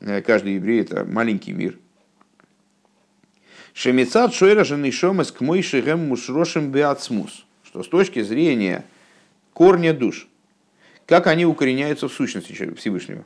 э, 0.00 0.20
каждый 0.22 0.54
еврей 0.54 0.80
это 0.80 1.04
маленький 1.04 1.52
мир. 1.52 1.78
Шемицат 3.72 4.34
шойра 4.34 4.64
женишомес 4.64 5.30
к 5.30 5.40
мой 5.40 5.62
шигем 5.62 6.08
мушрошем 6.08 6.70
беацмус, 6.70 7.46
что 7.62 7.82
с 7.82 7.88
точки 7.88 8.22
зрения 8.22 8.84
корня 9.52 9.94
душ. 9.94 10.26
Как 11.06 11.26
они 11.26 11.46
укореняются 11.46 12.08
в 12.08 12.12
сущности 12.12 12.52
Всевышнего. 12.74 13.24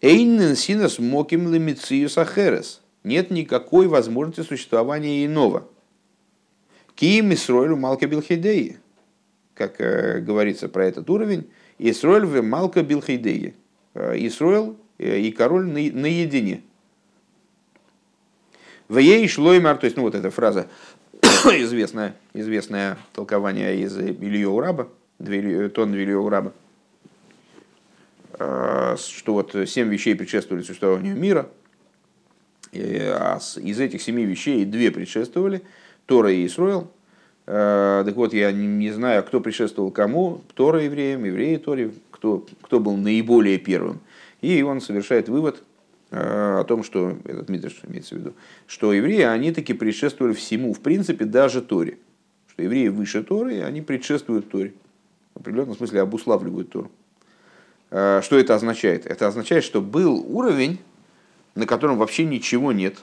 Эйнен 0.00 0.56
синас 0.56 0.98
моким 0.98 1.52
лемициюс 1.52 2.16
ахерес. 2.16 2.80
Нет 3.04 3.30
никакой 3.30 3.86
возможности 3.86 4.46
существования 4.46 5.26
иного. 5.26 5.68
Киим 6.94 7.32
Исроэлю 7.32 7.76
Малка 7.76 8.06
Билхидеи. 8.06 8.78
Как 9.54 9.80
э, 9.80 10.20
говорится 10.20 10.68
про 10.68 10.86
этот 10.86 11.08
уровень. 11.10 11.50
Исроэль 11.78 12.24
в 12.24 12.42
Малка 12.42 12.82
Билхидеи. 12.82 13.54
Э, 13.94 14.14
Исроэл 14.16 14.76
э, 14.98 15.18
и 15.18 15.32
король 15.32 15.66
на, 15.66 15.74
наедине. 15.74 16.62
В 18.88 18.98
ей 18.98 19.28
шлоймар, 19.28 19.78
то 19.78 19.84
есть, 19.84 19.96
ну 19.96 20.02
вот 20.02 20.14
эта 20.14 20.30
фраза, 20.30 20.66
известное, 21.22 22.16
известное 22.34 22.98
толкование 23.12 23.80
из 23.80 23.96
Ильё 23.96 24.50
Ураба, 24.50 24.88
тонн 25.18 25.92
Вильограмма, 25.94 26.50
а, 26.50 26.59
что 28.40 29.34
вот 29.34 29.54
семь 29.66 29.88
вещей 29.88 30.14
предшествовали 30.14 30.62
существованию 30.62 31.14
мира, 31.14 31.48
а 32.72 33.38
из 33.56 33.80
этих 33.80 34.00
семи 34.00 34.24
вещей 34.24 34.64
две 34.64 34.90
предшествовали, 34.90 35.62
Тора 36.06 36.32
и 36.32 36.46
Исруэл. 36.46 36.90
А, 37.46 38.04
так 38.04 38.14
вот, 38.16 38.32
я 38.32 38.52
не 38.52 38.90
знаю, 38.92 39.22
кто 39.24 39.40
предшествовал 39.40 39.90
кому, 39.90 40.42
Тора 40.54 40.84
евреям, 40.84 41.24
евреи 41.24 41.56
Торе, 41.56 41.92
кто, 42.10 42.46
кто 42.62 42.80
был 42.80 42.96
наиболее 42.96 43.58
первым. 43.58 44.00
И 44.40 44.62
он 44.62 44.80
совершает 44.80 45.28
вывод 45.28 45.62
а, 46.10 46.60
о 46.60 46.64
том, 46.64 46.82
что, 46.82 47.16
этот 47.24 47.48
Мидриш 47.48 47.80
имеется 47.88 48.14
в 48.14 48.18
виду, 48.18 48.34
что 48.66 48.92
евреи, 48.92 49.22
они 49.22 49.52
таки 49.52 49.72
предшествовали 49.72 50.32
всему, 50.32 50.72
в 50.72 50.80
принципе, 50.80 51.24
даже 51.24 51.60
Торе. 51.60 51.98
Что 52.48 52.62
евреи 52.62 52.88
выше 52.88 53.22
Торы, 53.22 53.62
они 53.62 53.82
предшествуют 53.82 54.48
Торе 54.48 54.72
в 55.34 55.40
определенном 55.40 55.76
смысле 55.76 56.02
обуславливают 56.02 56.70
Тору. 56.70 56.90
А, 57.90 58.22
что 58.22 58.38
это 58.38 58.54
означает? 58.54 59.06
Это 59.06 59.26
означает, 59.26 59.64
что 59.64 59.80
был 59.80 60.24
уровень, 60.28 60.78
на 61.54 61.66
котором 61.66 61.98
вообще 61.98 62.24
ничего 62.24 62.72
нет. 62.72 62.98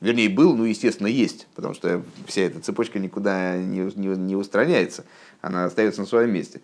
Вернее, 0.00 0.28
был, 0.28 0.54
ну, 0.54 0.64
естественно, 0.64 1.06
есть, 1.06 1.46
потому 1.54 1.72
что 1.72 2.02
вся 2.26 2.42
эта 2.42 2.60
цепочка 2.60 2.98
никуда 2.98 3.56
не, 3.56 3.80
не, 3.96 4.08
не 4.08 4.36
устраняется, 4.36 5.06
она 5.40 5.64
остается 5.64 6.00
на 6.00 6.06
своем 6.06 6.32
месте. 6.32 6.60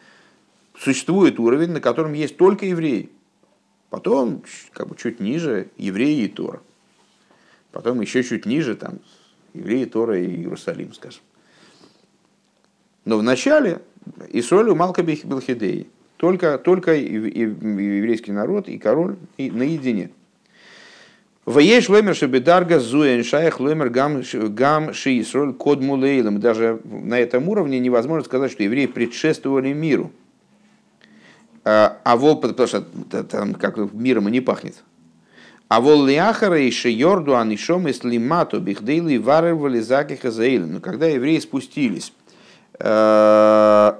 Существует 0.78 1.38
уровень, 1.38 1.70
на 1.70 1.80
котором 1.80 2.12
есть 2.12 2.36
только 2.36 2.66
евреи. 2.66 3.10
Потом, 3.88 4.42
как 4.72 4.88
бы 4.88 4.96
чуть 4.96 5.20
ниже, 5.20 5.68
евреи 5.76 6.24
и 6.24 6.28
Тора. 6.28 6.60
Потом 7.72 8.00
еще 8.00 8.22
чуть 8.22 8.44
ниже, 8.44 8.74
там, 8.74 8.98
евреи, 9.54 9.84
Тора 9.86 10.18
и 10.18 10.26
Иерусалим, 10.26 10.92
скажем. 10.92 11.22
Но 13.04 13.18
в 13.18 13.22
начале 13.22 13.80
Исролю 14.30 14.74
Малка 14.74 15.02
Белхидеи. 15.02 15.88
Только, 16.22 16.56
только 16.56 16.94
еврейский 16.94 18.30
народ 18.30 18.68
и 18.68 18.78
король 18.78 19.16
и 19.38 19.50
наедине. 19.50 20.10
Ваеш 21.46 21.88
ломер 21.88 22.14
шебедарга 22.14 22.78
зуэн 22.78 23.24
шаях 23.24 23.58
ломер 23.58 23.88
гам, 23.88 24.22
гам 24.32 24.94
ши 24.94 25.20
Исроль 25.20 25.52
код 25.52 25.80
мулейлом. 25.80 26.38
Даже 26.38 26.80
на 26.84 27.18
этом 27.18 27.48
уровне 27.48 27.80
невозможно 27.80 28.24
сказать, 28.24 28.52
что 28.52 28.62
евреи 28.62 28.86
предшествовали 28.86 29.72
миру. 29.72 30.12
А, 31.64 31.98
а 32.04 32.16
вол, 32.16 32.38
потому 32.38 32.68
что 32.68 32.82
там 33.24 33.54
как 33.54 33.78
миром 33.92 34.28
и 34.28 34.30
не 34.30 34.40
пахнет. 34.40 34.76
А 35.66 35.80
вол 35.80 36.06
ляхара 36.06 36.60
и 36.60 36.70
шейорду 36.70 37.36
анишом 37.36 37.88
и 37.88 37.92
слимату 37.92 38.60
бихдейли 38.60 39.16
варывали 39.16 39.80
заки. 39.80 40.16
Но 40.58 40.78
когда 40.78 41.06
евреи 41.06 41.40
спустились 41.40 42.12
э, 42.78 43.92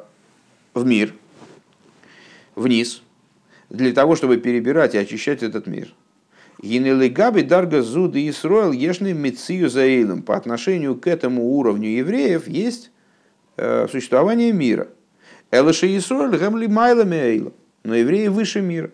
в 0.75 0.85
мир, 0.85 1.15
вниз, 2.55 3.03
для 3.71 3.93
того, 3.93 4.17
чтобы 4.17 4.37
перебирать 4.37 4.95
и 4.95 4.99
очищать 4.99 5.43
этот 5.43 5.67
мир. 5.67 5.95
Гинелегаби 6.63 7.43
дарга 7.43 7.83
зуды 7.83 8.29
Исроил 8.29 8.73
ешный 8.73 9.15
мецию 9.15 9.69
заилом. 9.69 10.23
По 10.23 10.37
отношению 10.37 10.97
к 10.97 11.07
этому 11.07 11.57
уровню 11.57 11.89
евреев 11.89 12.47
есть 12.47 12.93
э, 13.57 13.89
существование 13.91 14.53
мира. 14.53 14.89
Элыши 15.51 15.97
Исроил 15.97 16.31
гамли 16.39 16.67
майлами 16.67 17.17
эйлом. 17.17 17.55
Но 17.83 17.97
евреи 17.97 18.29
выше 18.29 18.61
мира. 18.61 18.91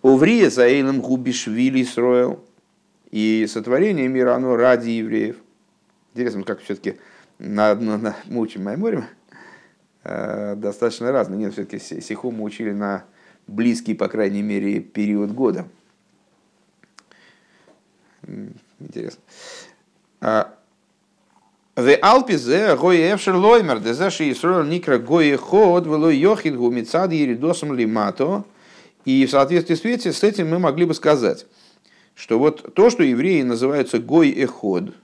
Уврия 0.00 0.48
заилом 0.48 1.00
губишвили 1.00 1.82
Исроил. 1.82 2.42
И 3.10 3.46
сотворение 3.46 4.08
мира, 4.08 4.34
оно 4.34 4.56
ради 4.56 4.88
евреев. 4.88 5.36
Интересно, 6.14 6.44
как 6.44 6.60
все-таки 6.60 6.96
на, 7.38 7.74
на, 7.74 7.98
на, 7.98 8.16
мы 8.26 8.40
учим 8.40 8.64
Майморим, 8.64 9.04
достаточно 10.04 11.12
разные. 11.12 11.38
Нет, 11.38 11.52
все-таки 11.52 11.78
Сиху 11.78 12.30
мы 12.30 12.44
учили 12.44 12.72
на 12.72 13.04
близкий, 13.46 13.94
по 13.94 14.08
крайней 14.08 14.42
мере, 14.42 14.80
период 14.80 15.32
года. 15.32 15.66
Интересно. 18.78 19.20
А, 20.20 20.54
в 21.74 21.96
Алпизе 22.02 22.76
гой 22.76 22.98
эвшер 22.98 23.34
лоймер, 23.34 23.80
дезаши 23.80 24.30
Исроил 24.30 24.64
никра 24.64 24.98
гой 24.98 25.34
ход, 25.36 25.86
вело 25.86 26.10
йохид 26.10 26.56
гумицад 26.56 27.12
еридосом 27.12 27.74
лимато. 27.74 28.44
И 29.04 29.26
в 29.26 29.30
соответствии 29.30 29.96
с 29.96 30.22
этим 30.22 30.50
мы 30.50 30.58
могли 30.58 30.84
бы 30.84 30.94
сказать, 30.94 31.46
что 32.14 32.38
вот 32.38 32.74
то, 32.74 32.90
что 32.90 33.02
евреи 33.02 33.42
называются 33.42 33.98
гой 33.98 34.30
эход, 34.30 34.94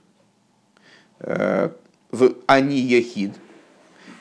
э, 1.19 1.69
в 2.11 2.35
они 2.45 2.79
ехид, 2.79 3.33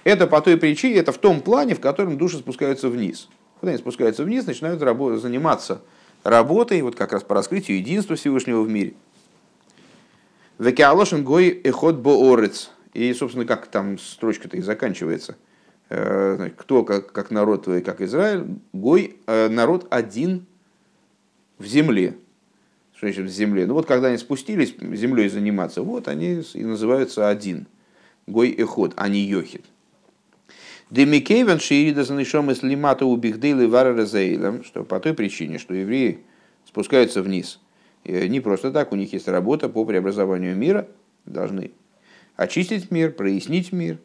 это 0.09 0.27
по 0.27 0.40
той 0.40 0.57
причине, 0.57 0.97
это 0.97 1.12
в 1.12 1.18
том 1.18 1.42
плане, 1.42 1.75
в 1.75 1.81
котором 1.81 2.16
души 2.16 2.38
спускаются 2.38 2.88
вниз. 2.88 3.29
Когда 3.61 3.73
они 3.73 3.79
спускаются 3.79 4.25
вниз, 4.25 4.47
начинают 4.47 4.81
работать, 4.81 5.21
заниматься 5.21 5.83
работой, 6.25 6.81
вот 6.81 6.97
как 6.97 7.12
раз 7.12 7.23
по 7.23 7.35
раскрытию 7.35 7.77
единства 7.77 8.16
Всевышнего 8.16 8.62
в 8.62 8.68
мире. 8.71 8.94
Векеалошин 10.59 11.25
гой 11.25 11.49
эхот 11.49 11.97
боорец. 11.97 12.71
И, 12.94 13.12
собственно, 13.12 13.44
как 13.44 13.66
там 13.66 13.99
строчка-то 13.99 14.57
и 14.57 14.62
заканчивается. 14.62 15.37
Э, 15.90 16.51
кто 16.57 16.85
как, 16.85 17.12
как 17.12 17.31
народ 17.31 17.64
твой, 17.64 17.83
как 17.83 18.01
Израиль, 18.01 18.47
гой, 18.73 19.18
э, 19.27 19.49
народ 19.49 19.87
один 19.90 20.47
в 21.59 21.66
земле. 21.66 22.16
Что 22.97 23.07
значит 23.09 23.27
в 23.27 23.29
земле? 23.29 23.66
Ну 23.66 23.75
вот 23.75 23.87
когда 23.87 24.09
они 24.09 24.16
спустились 24.16 24.75
землей 24.81 25.29
заниматься, 25.29 25.83
вот 25.83 26.09
они 26.09 26.42
и 26.55 26.64
называются 26.64 27.29
один. 27.29 27.66
Гой 28.27 28.51
эхот, 28.51 28.94
а 28.97 29.09
не 29.09 29.21
йохид. 29.21 29.64
Демикейвен 30.90 31.61
шиирида 31.61 32.05
занышом 32.05 32.51
из 32.51 32.62
лимата 32.62 33.05
убихдейлы 33.05 33.68
вараразаилем, 33.68 34.64
что 34.64 34.85
по 34.85 35.01
той 35.01 35.12
причине, 35.12 35.59
что 35.59 35.74
евреи 35.74 36.20
спускаются 36.66 37.22
вниз. 37.22 37.61
И 38.05 38.29
не 38.29 38.40
просто 38.40 38.70
так, 38.70 38.92
у 38.92 38.96
них 38.96 39.12
есть 39.12 39.29
работа 39.29 39.68
по 39.68 39.85
преобразованию 39.85 40.57
мира, 40.57 40.88
должны 41.27 41.72
очистить 42.37 42.90
мир, 42.90 43.12
прояснить 43.12 43.72
мир. 43.72 43.98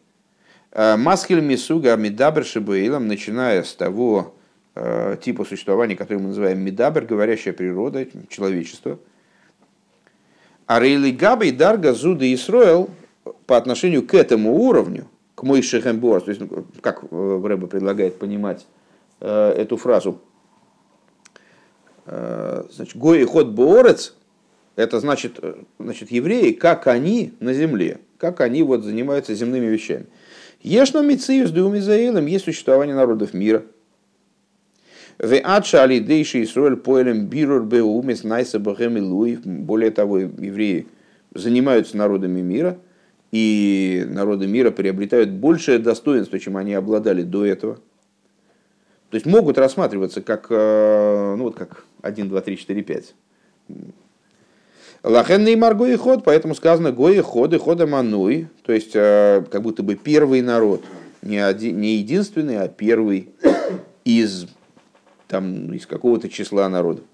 А 0.72 0.98
Масхель 0.98 1.40
Мисуга 1.40 1.96
Медабр 1.96 2.44
Шибаилом, 2.44 3.08
начиная 3.08 3.64
с 3.64 3.74
того 3.74 4.34
э, 4.76 5.18
типа 5.24 5.46
существования, 5.46 5.96
который 5.96 6.18
мы 6.18 6.30
называем 6.30 6.60
Медабр, 6.60 7.04
говорящая 7.04 7.54
природа, 7.54 8.08
человечество. 8.28 9.00
А 10.66 10.80
Рейли 10.80 11.12
Габа 11.12 11.52
Дарга 11.52 11.94
Зуда 11.94 12.32
Исроэл 12.34 12.90
по 13.46 13.56
отношению 13.56 14.06
к 14.06 14.14
этому 14.14 14.56
уровню, 14.56 15.08
к 15.44 15.46
мой 15.46 15.62
шехембуар, 15.62 16.22
то 16.22 16.30
есть 16.30 16.40
ну, 16.40 16.66
как 16.80 17.04
э, 17.04 17.42
Рэба 17.44 17.68
предлагает 17.68 18.18
понимать 18.18 18.66
э, 19.20 19.50
эту 19.58 19.76
фразу, 19.76 20.22
э, 22.06 22.64
значит, 22.72 22.96
гой 22.96 23.22
и 23.22 23.26
ход 23.26 23.50
боорец, 23.50 24.16
это 24.78 25.02
значит, 25.02 25.42
значит, 25.80 26.12
евреи, 26.12 26.54
как 26.54 26.88
они 26.88 27.34
на 27.42 27.54
земле, 27.54 28.00
как 28.18 28.40
они 28.40 28.64
вот 28.64 28.86
занимаются 28.86 29.36
земными 29.36 29.66
вещами. 29.66 30.06
Ешно 30.62 31.02
мициюс 31.02 31.52
деумизаилом 31.52 32.26
есть 32.26 32.46
существование 32.46 32.96
народов 32.96 33.34
мира. 33.34 33.64
В 35.18 35.38
адша 35.44 35.84
алидейши 35.84 36.42
Исруэль 36.44 36.78
поэлем 36.78 37.28
бирур 37.28 37.64
беумис 37.64 38.24
найса 38.24 38.60
бахем 38.60 39.66
Более 39.66 39.92
того, 39.92 40.20
евреи 40.20 40.88
занимаются 41.34 41.98
народами 41.98 42.40
мира– 42.40 42.78
и 43.34 44.06
народы 44.08 44.46
мира 44.46 44.70
приобретают 44.70 45.32
большее 45.32 45.80
достоинство, 45.80 46.38
чем 46.38 46.56
они 46.56 46.76
обладали 46.76 47.24
до 47.24 47.44
этого. 47.44 47.78
То 49.10 49.16
есть 49.16 49.26
могут 49.26 49.58
рассматриваться 49.58 50.22
как, 50.22 50.46
э, 50.52 51.36
ну 51.36 51.46
вот 51.46 51.56
как 51.56 51.84
1, 52.04 52.30
2, 52.30 52.42
3, 52.42 52.58
4, 52.58 52.84
5. 52.84 53.16
Лахенный 55.02 55.56
марго 55.56 55.86
и 55.86 55.96
ход, 55.96 56.24
поэтому 56.24 56.54
сказано 56.54 56.92
гои 56.92 57.22
ходы 57.22 57.58
хода 57.58 57.88
мануй, 57.88 58.50
то 58.64 58.72
есть 58.72 58.92
э, 58.94 59.44
как 59.50 59.64
будто 59.64 59.82
бы 59.82 59.96
первый 59.96 60.42
народ, 60.42 60.84
не, 61.24 61.40
один, 61.40 61.82
не 61.82 61.96
единственный, 61.96 62.60
а 62.60 62.68
первый 62.68 63.32
из, 64.06 64.46
там, 65.28 65.74
из 65.74 65.88
какого-то 65.88 66.30
числа 66.30 66.70
народов. 66.70 67.06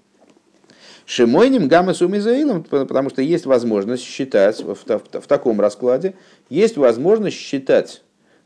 Шимойним 1.06 1.68
гамма 1.68 1.94
сумизаилом, 1.94 2.62
потому 2.62 3.10
что 3.10 3.22
есть 3.22 3.46
возможность 3.46 4.04
считать 4.04 4.62
в, 4.62 4.74
в, 4.74 5.20
в 5.20 5.26
таком 5.26 5.60
раскладе, 5.60 6.14
есть 6.48 6.76
возможность 6.76 7.36
считать 7.36 8.02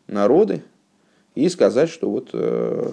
народы 0.07 0.63
и 1.35 1.49
сказать, 1.49 1.91
что 1.91 2.11
вот 2.11 2.31
э, 2.33 2.93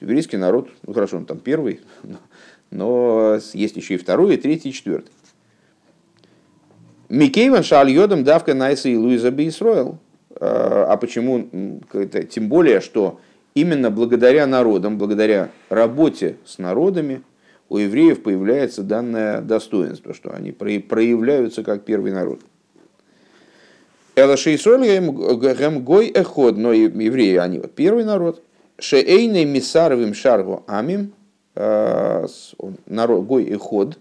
еврейский 0.00 0.36
народ, 0.36 0.68
ну 0.86 0.92
хорошо, 0.92 1.16
он 1.16 1.26
там 1.26 1.38
первый, 1.38 1.80
но 2.70 3.38
есть 3.52 3.76
еще 3.76 3.94
и 3.94 3.98
второй, 3.98 4.34
и 4.34 4.38
третий, 4.38 4.70
и 4.70 4.72
четвертый. 4.72 5.10
Микейван 7.08 7.62
шальодом 7.62 8.22
давка 8.22 8.54
найса 8.54 8.90
и 8.90 8.96
Луиза 8.96 9.30
Бейсроил. 9.30 9.98
Э, 10.30 10.86
а 10.88 10.96
почему? 10.96 11.80
Тем 12.30 12.48
более, 12.48 12.80
что 12.80 13.20
именно 13.54 13.90
благодаря 13.90 14.46
народам, 14.46 14.98
благодаря 14.98 15.50
работе 15.70 16.36
с 16.44 16.58
народами, 16.58 17.22
у 17.68 17.76
евреев 17.76 18.22
появляется 18.22 18.82
данное 18.82 19.40
достоинство, 19.40 20.14
что 20.14 20.32
они 20.32 20.52
проявляются 20.52 21.62
как 21.62 21.84
первый 21.84 22.12
народ. 22.12 22.40
Элашейсоль 24.16 24.86
гой 25.80 26.08
эход, 26.08 26.56
но 26.56 26.72
евреи, 26.72 27.36
они 27.36 27.58
вот 27.58 27.72
первый 27.74 28.04
народ. 28.04 28.42
Шеэйной 28.80 29.44
мисаровым 29.44 30.14
шаргу 30.14 30.64
амим, 30.66 31.12
э, 31.54 32.26
народ 32.86 33.24
гой 33.26 33.44
эход, 33.44 33.98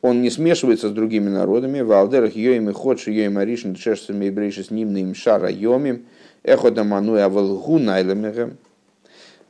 он 0.00 0.20
не 0.20 0.30
смешивается 0.30 0.88
с 0.88 0.92
другими 0.92 1.28
народами. 1.28 1.80
В 1.80 1.92
алдерах 1.92 2.34
йоим 2.34 2.68
и 2.68 2.72
ход 2.72 3.00
шиёим 3.00 3.38
аришн 3.38 3.72
дшешсами 3.72 4.30
брейшис 4.30 4.70
нимным 4.70 5.14
шара 5.14 5.50
йомим, 5.50 6.06
эхода 6.42 6.82
мануя 6.84 7.28
валгу 7.28 7.78
найлемехем. 7.78 8.56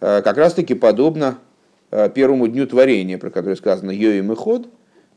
Э, 0.00 0.20
как 0.22 0.36
раз 0.36 0.54
таки 0.54 0.74
подобно 0.74 1.38
первому 2.14 2.48
дню 2.48 2.66
творения, 2.66 3.18
про 3.18 3.30
который 3.30 3.56
сказано 3.56 3.90
Йоим 3.90 4.32
и 4.32 4.34
Ход, 4.34 4.68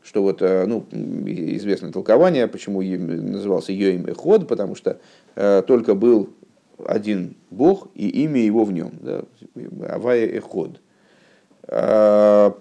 что 0.06 0.22
вот, 0.22 0.40
э, 0.40 0.66
ну, 0.66 0.86
известное 0.92 1.90
толкование, 1.90 2.46
почему 2.46 2.80
назывался 2.82 3.72
Йоим 3.72 4.06
и 4.06 4.12
Ход, 4.12 4.46
потому 4.46 4.74
что 4.76 5.00
э, 5.34 5.62
только 5.66 5.94
был 5.94 6.30
один 6.84 7.34
Бог 7.50 7.88
и 7.94 8.08
имя 8.24 8.40
его 8.40 8.64
в 8.64 8.72
нем, 8.72 8.92
да, 9.00 9.22
Авая 9.88 10.26
и 10.26 10.38
Ход. 10.38 10.80
то 11.66 12.54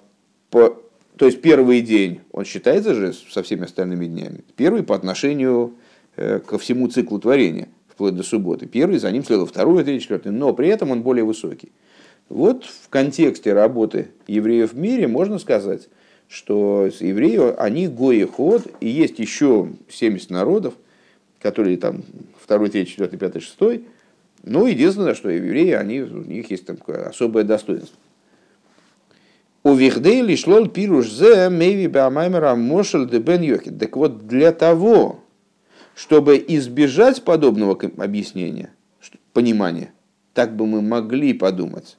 есть 1.19 1.41
первый 1.41 1.81
день, 1.81 2.21
он 2.31 2.45
считается 2.45 2.93
же 2.95 3.13
со 3.13 3.43
всеми 3.43 3.65
остальными 3.65 4.05
днями. 4.05 4.43
Первый 4.55 4.83
по 4.83 4.95
отношению 4.95 5.73
э, 6.15 6.39
ко 6.39 6.57
всему 6.57 6.87
циклу 6.87 7.19
творения, 7.19 7.67
вплоть 7.87 8.15
до 8.15 8.23
субботы. 8.23 8.65
Первый, 8.65 8.97
за 8.97 9.11
ним 9.11 9.23
следовал 9.23 9.47
второй, 9.47 9.83
третий, 9.83 10.01
четвертый, 10.01 10.31
но 10.31 10.53
при 10.53 10.69
этом 10.69 10.91
он 10.91 11.03
более 11.03 11.25
высокий. 11.25 11.71
Вот 12.29 12.65
в 12.65 12.89
контексте 12.89 13.53
работы 13.53 14.09
евреев 14.27 14.73
в 14.73 14.77
мире 14.77 15.07
можно 15.07 15.37
сказать, 15.39 15.87
что 16.27 16.89
евреи, 16.99 17.55
они 17.57 17.87
гои 17.87 18.23
ход, 18.23 18.67
и 18.79 18.89
есть 18.89 19.19
еще 19.19 19.69
70 19.89 20.31
народов, 20.31 20.73
которые 21.39 21.77
там 21.77 22.03
второй, 22.41 22.69
третий, 22.69 22.91
четвертый, 22.91 23.17
пятый, 23.17 23.41
шестой. 23.41 23.85
Ну, 24.43 24.65
единственное, 24.65 25.13
что 25.13 25.29
евреи, 25.29 25.71
они, 25.71 26.01
у 26.01 26.23
них 26.23 26.49
есть 26.49 26.65
там 26.65 26.77
особое 26.87 27.43
достоинство. 27.43 27.97
У 29.63 29.73
Вихдей 29.73 30.21
лишь 30.21 30.45
лол 30.45 30.67
пируш 30.67 31.09
зе 31.09 31.49
мейви 31.49 31.87
бамаймера 31.87 32.55
мошел 32.55 33.05
де 33.07 33.17
бен 33.17 33.41
йохид. 33.41 33.79
Так 33.79 33.97
вот, 33.97 34.27
для 34.27 34.51
того, 34.51 35.21
чтобы 35.95 36.43
избежать 36.47 37.23
подобного 37.23 37.75
объяснения, 37.97 38.69
понимания, 39.33 39.91
так 40.35 40.55
бы 40.55 40.67
мы 40.67 40.83
могли 40.83 41.33
подумать, 41.33 41.97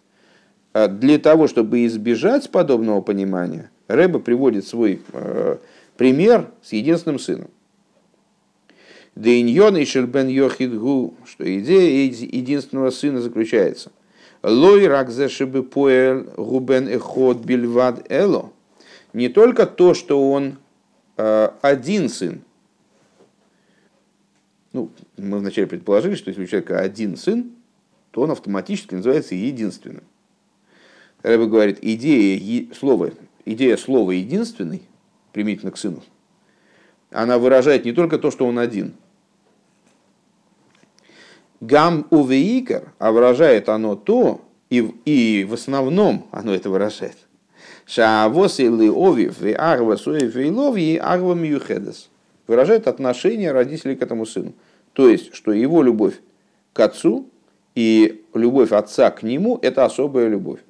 для 0.88 1.18
того, 1.18 1.48
чтобы 1.48 1.86
избежать 1.86 2.50
подобного 2.50 3.00
понимания, 3.00 3.70
Рэба 3.88 4.18
приводит 4.18 4.66
свой 4.66 5.00
э, 5.12 5.56
пример 5.96 6.50
с 6.62 6.72
единственным 6.72 7.18
сыном. 7.18 7.48
Дейньон 9.14 9.78
и 9.78 9.86
Шельбен 9.86 10.28
Йохидгу, 10.28 11.14
что 11.24 11.58
идея 11.60 12.04
единственного 12.04 12.90
сына 12.90 13.22
заключается. 13.22 13.90
Лой 14.42 14.86
ракзе 14.86 15.30
шибы 15.30 15.62
поэл 15.62 16.24
губен 16.36 16.88
эхот 16.88 17.38
бильвад 17.38 18.12
эло. 18.12 18.52
Не 19.14 19.30
только 19.30 19.64
то, 19.64 19.94
что 19.94 20.30
он 20.30 20.58
э, 21.16 21.48
один 21.62 22.10
сын. 22.10 22.42
Ну, 24.74 24.90
мы 25.16 25.38
вначале 25.38 25.66
предположили, 25.66 26.16
что 26.16 26.28
если 26.28 26.44
у 26.44 26.46
человека 26.46 26.80
один 26.80 27.16
сын, 27.16 27.52
то 28.10 28.20
он 28.20 28.30
автоматически 28.30 28.94
называется 28.94 29.34
единственным. 29.34 30.04
Рэбе 31.26 31.46
говорит, 31.46 31.78
идея 31.82 32.72
слова, 32.72 33.10
идея 33.44 33.76
слова 33.76 34.12
единственный, 34.12 34.82
примитивно 35.32 35.72
к 35.72 35.76
сыну, 35.76 36.04
она 37.10 37.38
выражает 37.38 37.84
не 37.84 37.90
только 37.90 38.18
то, 38.18 38.30
что 38.30 38.46
он 38.46 38.60
один. 38.60 38.94
Гам 41.60 42.06
увеикар, 42.10 42.92
а 43.00 43.10
выражает 43.10 43.68
оно 43.68 43.96
то, 43.96 44.40
и, 44.70 44.78
и 45.04 45.44
в 45.44 45.54
основном 45.54 46.28
оно 46.30 46.54
это 46.54 46.70
выражает. 46.70 47.16
Шаавос 47.86 48.60
или 48.60 48.88
овив, 48.88 49.42
и 49.42 49.52
арва 49.52 49.96
суев 49.96 50.36
и 50.36 50.48
лови, 50.48 50.96
арва 50.96 51.34
миюхедес. 51.34 52.08
Выражает 52.46 52.86
отношение 52.86 53.50
родителей 53.50 53.96
к 53.96 54.02
этому 54.02 54.26
сыну. 54.26 54.52
То 54.92 55.08
есть, 55.08 55.34
что 55.34 55.52
его 55.52 55.82
любовь 55.82 56.20
к 56.72 56.78
отцу 56.78 57.28
и 57.74 58.24
любовь 58.32 58.70
отца 58.70 59.10
к 59.10 59.24
нему– 59.24 59.58
это 59.62 59.84
особая 59.84 60.28
любовь. 60.28 60.60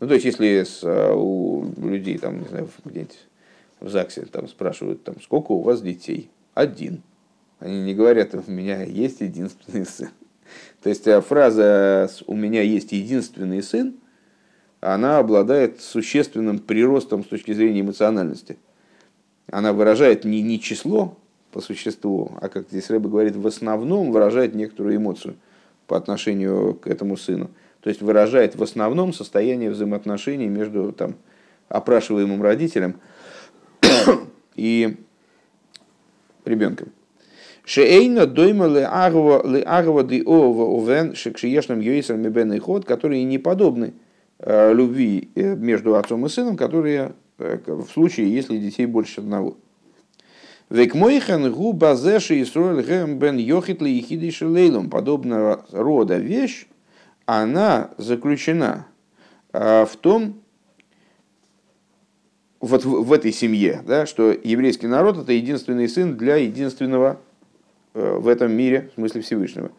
Ну, 0.00 0.06
то 0.06 0.14
есть, 0.14 0.26
если 0.26 0.62
с, 0.62 0.82
э, 0.82 1.12
у 1.12 1.66
людей, 1.78 2.18
там, 2.18 2.40
не 2.40 2.48
знаю, 2.48 2.68
где-нибудь 2.84 3.18
в 3.80 3.88
ЗАГСе 3.88 4.26
там, 4.26 4.48
спрашивают, 4.48 5.02
там, 5.02 5.20
сколько 5.20 5.52
у 5.52 5.62
вас 5.62 5.82
детей? 5.82 6.30
Один. 6.54 7.02
Они 7.58 7.82
не 7.82 7.94
говорят, 7.94 8.34
у 8.34 8.50
меня 8.50 8.82
есть 8.82 9.20
единственный 9.20 9.84
сын. 9.84 10.10
То 10.82 10.88
есть, 10.88 11.06
э, 11.06 11.20
фраза 11.20 12.08
«у 12.26 12.34
меня 12.34 12.62
есть 12.62 12.92
единственный 12.92 13.62
сын», 13.62 13.96
она 14.80 15.18
обладает 15.18 15.80
существенным 15.80 16.60
приростом 16.60 17.24
с 17.24 17.26
точки 17.26 17.52
зрения 17.52 17.80
эмоциональности. 17.80 18.58
Она 19.50 19.72
выражает 19.72 20.24
не, 20.24 20.40
не 20.42 20.60
число 20.60 21.16
по 21.50 21.60
существу, 21.60 22.32
а, 22.40 22.48
как 22.48 22.68
здесь 22.68 22.90
Рэба 22.90 23.08
говорит, 23.08 23.34
в 23.34 23.46
основном 23.46 24.12
выражает 24.12 24.54
некоторую 24.54 24.96
эмоцию 24.96 25.36
по 25.86 25.96
отношению 25.96 26.74
к 26.74 26.86
этому 26.86 27.16
сыну. 27.16 27.50
То 27.80 27.90
есть 27.90 28.02
выражает 28.02 28.56
в 28.56 28.62
основном 28.62 29.12
состояние 29.12 29.70
взаимоотношений 29.70 30.48
между 30.48 30.92
там, 30.92 31.14
опрашиваемым 31.68 32.42
родителем 32.42 33.00
и 34.56 34.96
ребенком. 36.44 36.92
Шейна 37.64 38.26
дойма 38.26 38.66
ле 38.66 38.84
арва 38.86 40.02
ди 40.02 40.22
ова 40.24 40.64
увен 40.64 41.14
шекшиешным 41.14 41.80
юисом 41.80 42.20
мебен 42.22 42.58
ход, 42.60 42.86
которые 42.86 43.24
не 43.24 43.38
подобны 43.38 43.92
э, 44.38 44.72
любви 44.72 45.28
э, 45.34 45.54
между 45.54 45.94
отцом 45.94 46.24
и 46.24 46.30
сыном, 46.30 46.56
которые 46.56 47.12
э, 47.38 47.58
в 47.66 47.88
случае, 47.90 48.32
если 48.32 48.56
детей 48.56 48.86
больше 48.86 49.20
одного. 49.20 49.58
Век 50.70 50.94
мойхен 50.94 51.52
гу 51.52 51.74
базеши 51.74 52.40
Исруэль 52.42 52.82
гэм 52.82 53.18
бен 53.18 53.36
йохит 53.36 53.82
ли 53.82 53.92
ехидей 53.92 54.30
шелейлом. 54.30 54.88
Подобного 54.88 55.66
рода 55.70 56.16
вещь 56.16 56.66
она 57.28 57.90
заключена 57.98 58.86
а, 59.52 59.84
в 59.84 59.96
том, 59.96 60.40
вот 62.58 62.86
в 62.86 63.12
этой 63.12 63.32
семье, 63.32 63.82
да, 63.86 64.06
что 64.06 64.32
еврейский 64.32 64.86
народ 64.86 65.18
это 65.18 65.32
единственный 65.32 65.90
сын 65.90 66.16
для 66.16 66.36
единственного 66.36 67.20
э, 67.92 68.16
в 68.18 68.26
этом 68.28 68.50
мире, 68.52 68.88
в 68.90 68.94
смысле 68.94 69.20
Всевышнего. 69.20 69.70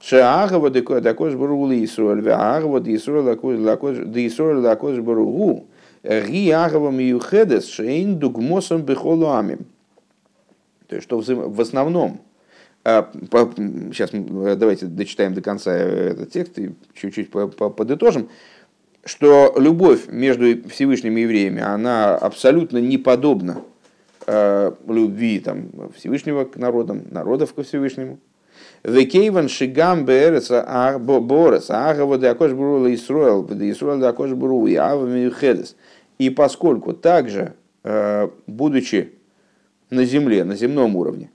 Шаагава 0.00 0.70
дакош 0.70 1.34
барули 1.34 1.84
Исруэль, 1.84 2.20
ваагава 2.20 2.80
да 2.80 2.90
Исруэль 2.90 4.58
лакош 4.58 4.98
баругу, 4.98 5.68
ги 6.02 6.50
агава 6.50 6.90
миюхедес, 6.90 7.68
шейн 7.68 8.18
дугмосом 8.18 8.82
бехолуамим. 8.82 9.66
То 10.88 10.96
есть, 10.96 11.04
что 11.04 11.20
в 11.20 11.60
основном 11.60 12.20
Сейчас 12.84 14.10
а, 14.14 14.56
давайте 14.56 14.86
дочитаем 14.86 15.34
до 15.34 15.42
конца 15.42 15.74
этот 15.74 16.30
текст 16.32 16.58
и 16.58 16.74
чуть-чуть 16.94 17.30
подытожим 17.30 18.28
что 19.08 19.54
любовь 19.56 20.08
между 20.08 20.68
Всевышними 20.68 21.20
евреями, 21.20 21.62
она 21.62 22.14
абсолютно 22.14 22.78
не 22.78 22.98
подобна 22.98 23.62
э, 24.26 24.72
любви 24.86 25.40
там, 25.40 25.70
Всевышнего 25.96 26.44
к 26.44 26.56
народам, 26.56 27.04
народов 27.10 27.54
ко 27.54 27.62
Всевышнему. 27.62 28.18
Векейван 28.82 29.48
шигам 29.48 30.04
береца 30.04 30.98
борец, 30.98 31.70
агава 31.70 32.18
дакош 32.18 32.52
бурула 32.52 32.94
Исруэл, 32.94 33.48
Исруэл 33.70 33.98
дакош 33.98 34.32
буру 34.32 34.66
и 34.66 34.74
авамиюхедес. 34.74 35.74
И 36.18 36.30
поскольку 36.30 36.92
также, 36.92 37.54
э, 37.84 38.28
будучи 38.46 39.12
на 39.90 40.04
земле, 40.04 40.44
на 40.44 40.54
земном 40.54 40.96
уровне, 40.96 41.30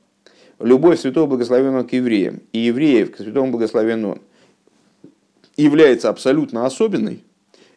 любовь 0.63 0.99
святого 0.99 1.27
благословенного 1.27 1.83
к 1.83 1.93
евреям 1.93 2.41
и 2.53 2.59
евреев 2.59 3.11
к 3.11 3.17
святому 3.17 3.51
благословенному 3.51 4.19
является 5.55 6.09
абсолютно 6.09 6.65
особенной, 6.65 7.23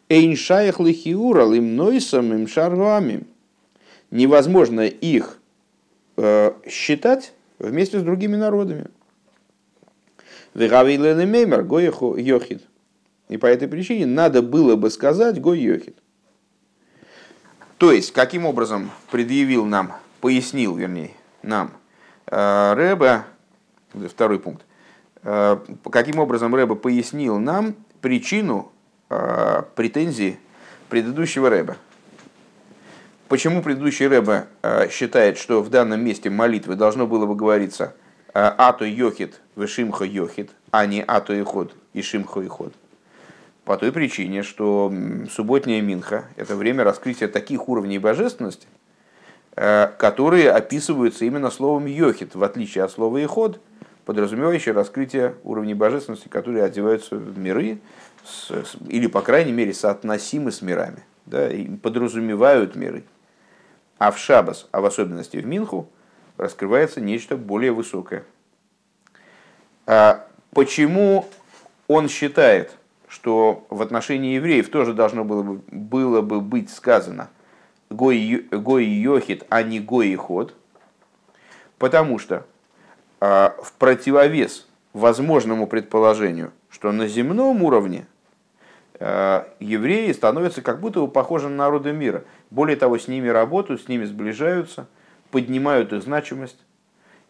Эйншаях 0.09 0.79
лихиура 0.79 1.45
лимнойсом 1.45 2.33
им 2.33 2.47
шарвами. 2.47 3.25
Невозможно 4.09 4.87
их 4.87 5.37
э, 6.15 6.53
считать 6.67 7.33
вместе 7.59 7.99
с 7.99 8.03
другими 8.03 8.37
народами. 8.37 8.85
Меймер 11.25 11.65
Йохид. 12.17 12.63
И 13.27 13.35
по 13.35 13.47
этой 13.47 13.67
причине 13.67 14.05
надо 14.05 14.41
было 14.41 14.77
бы 14.77 14.89
сказать 14.89 15.41
Гой 15.41 15.59
Йохид. 15.59 15.97
То 17.77 17.91
есть, 17.91 18.13
каким 18.13 18.45
образом 18.45 18.89
предъявил 19.11 19.65
нам, 19.65 19.91
пояснил, 20.21 20.73
вернее, 20.75 21.11
нам 21.43 21.73
Э, 22.29 22.73
Рэба, 22.73 23.25
второй 24.09 24.39
пункт, 24.39 24.65
э, 25.23 25.57
каким 25.91 26.19
образом 26.19 26.53
Рэба 26.53 26.75
пояснил 26.75 27.39
нам 27.39 27.75
причину 28.01 28.71
э, 29.09 29.63
претензий 29.75 30.37
предыдущего 30.89 31.49
Рэба. 31.49 31.77
Почему 33.29 33.61
предыдущий 33.61 34.07
Рэба 34.07 34.47
считает, 34.89 35.37
что 35.37 35.61
в 35.61 35.69
данном 35.69 36.01
месте 36.01 36.29
молитвы 36.29 36.75
должно 36.75 37.07
было 37.07 37.25
бы 37.25 37.35
говориться 37.35 37.93
«Ато 38.33 38.85
йохит 38.85 39.41
вешимхо 39.57 40.05
йохит», 40.05 40.51
а 40.71 40.85
не 40.85 41.03
«Ато 41.05 41.33
и 41.33 41.43
ход 41.43 41.75
и 41.91 42.01
шимхо 42.01 42.39
и 42.39 42.47
ход»? 42.47 42.73
По 43.65 43.75
той 43.75 43.91
причине, 43.91 44.43
что 44.43 44.93
субботняя 45.29 45.81
Минха– 45.81 46.23
это 46.37 46.55
время 46.55 46.85
раскрытия 46.85 47.27
таких 47.27 47.67
уровней 47.67 47.99
божественности, 47.99 48.65
которые 49.57 50.51
описываются 50.51 51.25
именно 51.25 51.49
словом 51.49 51.87
йохит, 51.87 52.35
в 52.35 52.43
отличие 52.43 52.83
от 52.83 52.91
слова 52.91 53.17
иход, 53.17 53.59
подразумевающее 54.05 54.73
раскрытие 54.73 55.33
уровней 55.43 55.73
божественности, 55.73 56.27
которые 56.27 56.63
одеваются 56.63 57.15
в 57.15 57.39
миры, 57.39 57.79
или, 58.87 59.07
по 59.07 59.21
крайней 59.21 59.53
мере, 59.53 59.73
соотносимы 59.73 60.51
с 60.51 60.61
мирами, 60.61 61.03
да, 61.25 61.51
и 61.51 61.65
подразумевают 61.75 62.75
миры. 62.75 63.03
А 63.97 64.11
в 64.11 64.19
Шабас, 64.19 64.67
а 64.71 64.79
в 64.79 64.85
особенности 64.85 65.37
в 65.37 65.47
Минху, 65.47 65.89
раскрывается 66.37 67.01
нечто 67.01 67.35
более 67.35 67.71
высокое. 67.71 68.25
А 69.87 70.27
почему 70.51 71.25
он 71.87 72.09
считает, 72.09 72.73
что 73.07 73.65
в 73.71 73.81
отношении 73.81 74.35
евреев 74.35 74.69
тоже 74.69 74.93
должно 74.93 75.25
было 75.25 75.41
бы, 75.41 75.61
было 75.71 76.21
бы 76.21 76.41
быть 76.41 76.69
сказано– 76.69 77.31
Гой 77.89 78.17
Йохид, 78.85 79.45
а 79.49 79.63
не 79.63 79.79
Гой 79.79 80.13
Ход, 80.15 80.53
потому 81.77 82.19
что 82.19 82.45
а, 83.19 83.55
в 83.61 83.73
противовес 83.73 84.67
возможному 84.93 85.67
предположению, 85.67 86.51
что 86.69 86.91
на 86.91 87.07
земном 87.07 87.63
уровне 87.63 88.07
а, 88.99 89.47
евреи 89.59 90.11
становятся 90.11 90.61
как 90.61 90.79
будто 90.79 91.01
бы 91.01 91.07
похожи 91.07 91.49
на 91.49 91.55
народы 91.55 91.91
мира. 91.93 92.23
Более 92.49 92.75
того, 92.75 92.97
с 92.97 93.07
ними 93.07 93.27
работают, 93.27 93.81
с 93.81 93.87
ними 93.87 94.05
сближаются, 94.05 94.87
поднимают 95.31 95.93
их 95.93 96.03
значимость 96.03 96.59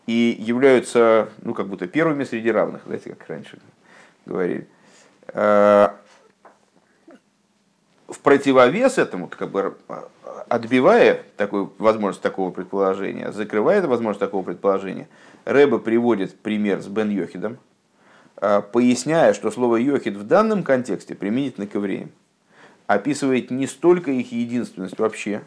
и 0.05 0.35
являются, 0.39 1.29
ну, 1.41 1.53
как 1.53 1.67
будто 1.67 1.87
первыми 1.87 2.23
среди 2.23 2.51
равных, 2.51 2.83
знаете, 2.85 3.09
как 3.09 3.27
раньше 3.27 3.59
говорили. 4.25 4.67
А, 5.29 5.95
в 8.07 8.19
противовес 8.19 8.97
этому, 8.97 9.27
как 9.27 9.49
бы 9.51 9.75
отбивая 10.49 11.23
такую 11.35 11.73
возможность 11.77 12.21
такого 12.21 12.51
предположения, 12.51 13.31
закрывая 13.31 13.85
возможность 13.85 14.19
такого 14.19 14.43
предположения, 14.43 15.07
Рэба 15.45 15.79
приводит 15.79 16.37
пример 16.39 16.81
с 16.81 16.87
Бен 16.87 17.09
Йохидом, 17.09 17.57
а, 18.35 18.61
поясняя, 18.61 19.33
что 19.33 19.51
слово 19.51 19.77
Йохид 19.77 20.15
в 20.15 20.23
данном 20.23 20.63
контексте 20.63 21.15
применительно 21.15 21.67
к 21.67 21.75
евреям 21.75 22.11
описывает 22.85 23.51
не 23.51 23.67
столько 23.67 24.11
их 24.11 24.31
единственность 24.31 24.97
вообще, 24.97 25.43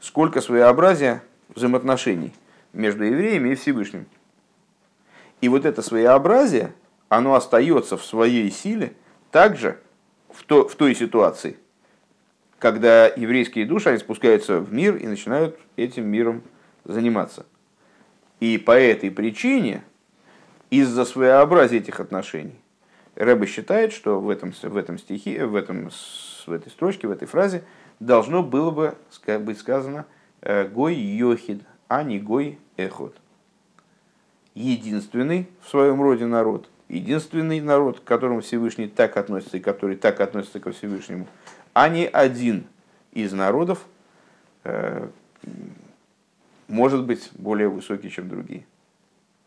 сколько 0.00 0.40
своеобразие 0.40 1.22
взаимоотношений 1.54 2.32
между 2.72 3.04
евреями 3.04 3.50
и 3.50 3.54
Всевышним. 3.54 4.06
И 5.40 5.48
вот 5.48 5.64
это 5.64 5.82
своеобразие, 5.82 6.72
оно 7.08 7.34
остается 7.34 7.96
в 7.96 8.04
своей 8.04 8.50
силе 8.50 8.94
также 9.30 9.78
в, 10.30 10.42
то, 10.44 10.68
в 10.68 10.74
той 10.74 10.94
ситуации, 10.94 11.58
когда 12.64 13.08
еврейские 13.08 13.66
души 13.66 13.90
они 13.90 13.98
спускаются 13.98 14.58
в 14.58 14.72
мир 14.72 14.96
и 14.96 15.06
начинают 15.06 15.58
этим 15.76 16.06
миром 16.06 16.42
заниматься. 16.86 17.44
И 18.40 18.56
по 18.56 18.70
этой 18.70 19.10
причине, 19.10 19.84
из-за 20.70 21.04
своеобразия 21.04 21.76
этих 21.76 22.00
отношений, 22.00 22.58
Рэба 23.16 23.46
считает, 23.46 23.92
что 23.92 24.18
в 24.18 24.30
этом, 24.30 24.54
в 24.62 24.76
этом 24.78 24.96
стихе, 24.96 25.44
в, 25.44 25.56
этом, 25.56 25.90
в 26.46 26.50
этой 26.50 26.70
строчке, 26.70 27.06
в 27.06 27.10
этой 27.10 27.28
фразе 27.28 27.64
должно 28.00 28.42
было 28.42 28.70
бы 28.70 28.94
быть 29.40 29.58
сказано 29.58 30.06
э, 30.40 30.66
«гой 30.66 30.94
йохид», 30.94 31.60
а 31.88 32.02
не 32.02 32.18
«гой 32.18 32.58
эхот». 32.78 33.14
Единственный 34.54 35.50
в 35.60 35.68
своем 35.68 36.00
роде 36.00 36.24
народ, 36.24 36.70
единственный 36.88 37.60
народ, 37.60 38.00
к 38.00 38.04
которому 38.04 38.40
Всевышний 38.40 38.88
так 38.88 39.18
относится 39.18 39.58
и 39.58 39.60
который 39.60 39.96
так 39.96 40.18
относится 40.20 40.60
ко 40.60 40.72
Всевышнему– 40.72 41.26
а 41.74 41.88
не 41.88 42.06
один 42.06 42.64
из 43.12 43.32
народов 43.32 43.84
э, 44.62 45.08
может 46.68 47.04
быть 47.04 47.30
более 47.34 47.68
высокий, 47.68 48.10
чем 48.10 48.28
другие. 48.28 48.64